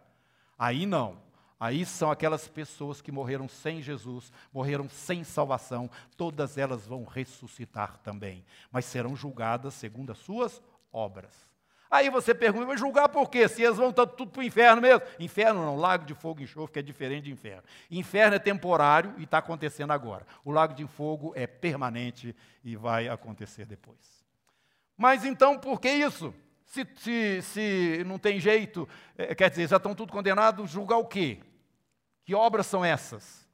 aí 0.58 0.86
não. 0.86 1.25
Aí 1.58 1.86
são 1.86 2.10
aquelas 2.10 2.46
pessoas 2.46 3.00
que 3.00 3.10
morreram 3.10 3.48
sem 3.48 3.80
Jesus, 3.80 4.30
morreram 4.52 4.88
sem 4.88 5.24
salvação, 5.24 5.90
todas 6.16 6.58
elas 6.58 6.86
vão 6.86 7.04
ressuscitar 7.04 7.98
também, 8.02 8.44
mas 8.70 8.84
serão 8.84 9.16
julgadas 9.16 9.72
segundo 9.72 10.12
as 10.12 10.18
suas 10.18 10.62
obras. 10.92 11.46
Aí 11.90 12.10
você 12.10 12.34
pergunta, 12.34 12.66
mas 12.66 12.80
julgar 12.80 13.08
por 13.08 13.30
quê? 13.30 13.48
Se 13.48 13.62
eles 13.62 13.78
vão 13.78 13.92
tudo 13.92 14.26
para 14.26 14.40
o 14.40 14.44
inferno 14.44 14.82
mesmo? 14.82 15.02
Inferno 15.18 15.64
não, 15.64 15.76
lago 15.76 16.04
de 16.04 16.14
fogo 16.14 16.40
e 16.40 16.44
enxofre, 16.44 16.72
que 16.74 16.78
é 16.80 16.82
diferente 16.82 17.24
de 17.24 17.30
inferno. 17.30 17.62
Inferno 17.90 18.34
é 18.36 18.38
temporário 18.38 19.14
e 19.18 19.24
está 19.24 19.38
acontecendo 19.38 19.92
agora. 19.92 20.26
O 20.44 20.50
lago 20.50 20.74
de 20.74 20.86
fogo 20.86 21.32
é 21.36 21.46
permanente 21.46 22.34
e 22.64 22.76
vai 22.76 23.08
acontecer 23.08 23.64
depois. 23.64 24.26
Mas 24.96 25.24
então, 25.24 25.58
por 25.58 25.80
que 25.80 25.88
isso? 25.88 26.34
Se, 26.66 26.86
se, 26.96 27.42
se 27.42 28.04
não 28.04 28.18
tem 28.18 28.40
jeito, 28.40 28.88
é, 29.16 29.34
quer 29.34 29.48
dizer, 29.48 29.68
já 29.68 29.76
estão 29.76 29.94
tudo 29.94 30.12
condenados, 30.12 30.70
julgar 30.70 30.96
o 30.96 31.06
quê? 31.06 31.38
Que 32.26 32.34
obras 32.34 32.66
são 32.66 32.84
essas? 32.84 33.46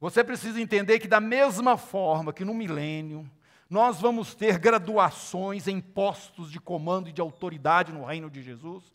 Você 0.00 0.24
precisa 0.24 0.60
entender 0.60 0.98
que, 0.98 1.06
da 1.06 1.20
mesma 1.20 1.76
forma 1.76 2.32
que 2.32 2.44
no 2.44 2.52
milênio, 2.52 3.30
nós 3.68 4.00
vamos 4.00 4.34
ter 4.34 4.58
graduações 4.58 5.68
em 5.68 5.80
postos 5.80 6.50
de 6.50 6.58
comando 6.58 7.08
e 7.08 7.12
de 7.12 7.20
autoridade 7.20 7.92
no 7.92 8.04
reino 8.04 8.28
de 8.28 8.42
Jesus. 8.42 8.92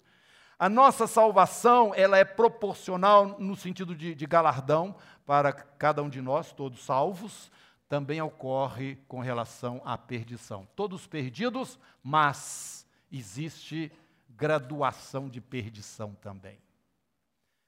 A 0.59 0.67
nossa 0.67 1.07
salvação 1.07 1.93
ela 1.95 2.17
é 2.17 2.25
proporcional 2.25 3.39
no 3.39 3.55
sentido 3.55 3.95
de, 3.95 4.13
de 4.13 4.25
galardão 4.25 4.93
para 5.25 5.53
cada 5.53 6.03
um 6.03 6.09
de 6.09 6.21
nós, 6.21 6.51
todos 6.51 6.83
salvos, 6.83 7.49
também 7.87 8.21
ocorre 8.21 8.97
com 9.07 9.21
relação 9.21 9.81
à 9.85 9.97
perdição. 9.97 10.67
Todos 10.75 11.07
perdidos, 11.07 11.79
mas 12.03 12.85
existe 13.09 13.89
graduação 14.29 15.29
de 15.29 15.39
perdição 15.39 16.13
também. 16.15 16.64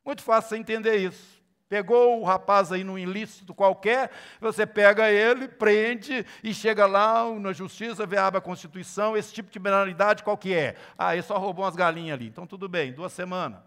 Muito 0.08 0.24
fácil 0.24 0.52
você 0.52 0.58
entender 0.58 0.96
isso. 0.96 1.38
Pegou 1.68 2.22
o 2.22 2.24
rapaz 2.24 2.72
aí 2.72 2.82
num 2.82 2.98
ilícito 2.98 3.54
qualquer, 3.54 4.10
você 4.40 4.66
pega 4.66 5.12
ele, 5.12 5.50
prende 5.50 6.26
e 6.42 6.54
chega 6.54 6.86
lá 6.86 7.30
na 7.38 7.52
justiça, 7.52 8.06
vê 8.06 8.16
a 8.16 8.28
aba 8.28 8.40
Constituição, 8.40 9.18
esse 9.18 9.34
tipo 9.34 9.52
de 9.52 9.60
penalidade 9.60 10.24
qual 10.24 10.38
que 10.38 10.54
é? 10.54 10.78
Ah, 10.98 11.14
ele 11.14 11.24
só 11.24 11.38
roubou 11.38 11.66
umas 11.66 11.76
galinhas 11.76 12.14
ali. 12.14 12.28
Então 12.28 12.48
tudo 12.48 12.70
bem, 12.70 12.94
duas 12.94 13.12
semanas 13.12 13.60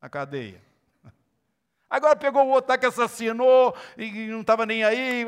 na 0.00 0.08
cadeia. 0.08 0.62
Agora 1.90 2.14
pegou 2.14 2.46
o 2.46 2.50
outro 2.50 2.78
que 2.78 2.86
assassinou 2.86 3.74
e 3.98 4.28
não 4.28 4.42
estava 4.42 4.64
nem 4.64 4.84
aí. 4.84 5.26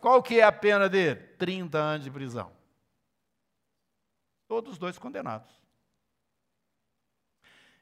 Qual 0.00 0.22
que 0.22 0.38
é 0.38 0.44
a 0.44 0.52
pena 0.52 0.88
dele? 0.88 1.16
30 1.36 1.76
anos 1.76 2.04
de 2.04 2.10
prisão. 2.12 2.52
Todos 4.46 4.74
os 4.74 4.78
dois 4.78 4.96
condenados. 4.96 5.58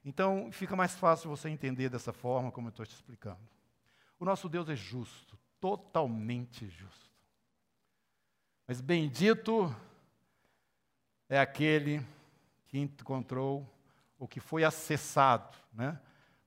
Então, 0.06 0.52
fica 0.52 0.76
mais 0.76 0.94
fácil 0.94 1.28
você 1.28 1.48
entender 1.48 1.88
dessa 1.88 2.12
forma, 2.12 2.52
como 2.52 2.68
eu 2.68 2.70
estou 2.70 2.86
te 2.86 2.94
explicando. 2.94 3.40
O 4.20 4.24
nosso 4.24 4.48
Deus 4.48 4.68
é 4.68 4.76
justo, 4.76 5.36
totalmente 5.60 6.68
justo. 6.68 7.10
Mas 8.68 8.80
bendito 8.80 9.74
é 11.28 11.40
aquele 11.40 12.06
que 12.68 12.78
encontrou, 12.78 13.68
ou 14.16 14.28
que 14.28 14.38
foi 14.38 14.62
acessado, 14.62 15.56
né, 15.72 16.00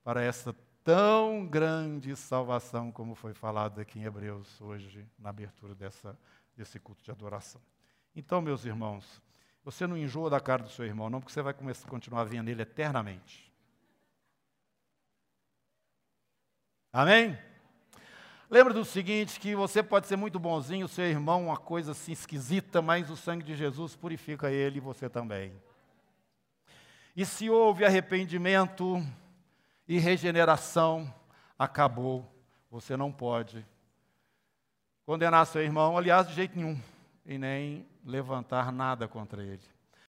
para 0.06 0.24
essa 0.24 0.56
tão 0.82 1.46
grande 1.46 2.16
salvação, 2.16 2.94
como 2.94 3.14
foi 3.14 3.34
falado 3.34 3.82
aqui 3.82 4.00
em 4.00 4.06
Hebreus 4.06 4.62
hoje, 4.62 5.06
na 5.20 5.32
abertura 5.32 5.76
dessa, 5.76 6.18
desse 6.56 6.80
culto 6.80 7.04
de 7.04 7.12
adoração. 7.12 7.62
Então, 8.16 8.42
meus 8.42 8.64
irmãos, 8.64 9.22
você 9.66 9.86
não 9.86 9.98
enjoa 9.98 10.30
da 10.30 10.40
cara 10.40 10.64
do 10.64 10.70
seu 10.70 10.86
irmão, 10.86 11.10
não, 11.10 11.20
porque 11.20 11.34
você 11.34 11.42
vai 11.42 11.54
começar 11.54 11.90
continuar 11.90 12.24
vendo 12.24 12.48
ele 12.48 12.62
eternamente. 12.62 13.49
Amém? 16.92 17.38
Lembra 18.50 18.74
do 18.74 18.84
seguinte, 18.84 19.40
que 19.40 19.54
você 19.56 19.84
pode 19.84 20.08
ser 20.08 20.16
muito 20.16 20.40
bonzinho, 20.40 20.88
seu 20.88 21.06
irmão 21.06 21.46
uma 21.46 21.58
coisa 21.58 21.92
assim 21.92 22.14
esquisita, 22.14 22.82
mas 22.82 23.12
o 23.12 23.16
sangue 23.16 23.44
de 23.44 23.56
Jesus 23.56 23.96
purifica 23.96 24.50
ele 24.50 24.78
e 24.78 24.82
você 24.82 25.08
também. 25.08 25.54
E 27.16 27.26
se 27.26 27.48
houve 27.48 27.86
arrependimento 27.86 29.06
e 29.88 30.00
regeneração, 30.00 31.14
acabou. 31.60 32.28
Você 32.72 32.98
não 32.98 33.12
pode 33.12 33.64
condenar 35.06 35.46
seu 35.46 35.62
irmão, 35.62 35.96
aliás, 35.96 36.28
de 36.28 36.34
jeito 36.34 36.58
nenhum, 36.58 36.80
e 37.26 37.38
nem 37.38 37.86
levantar 38.04 38.72
nada 38.72 39.08
contra 39.08 39.44
ele. 39.44 39.62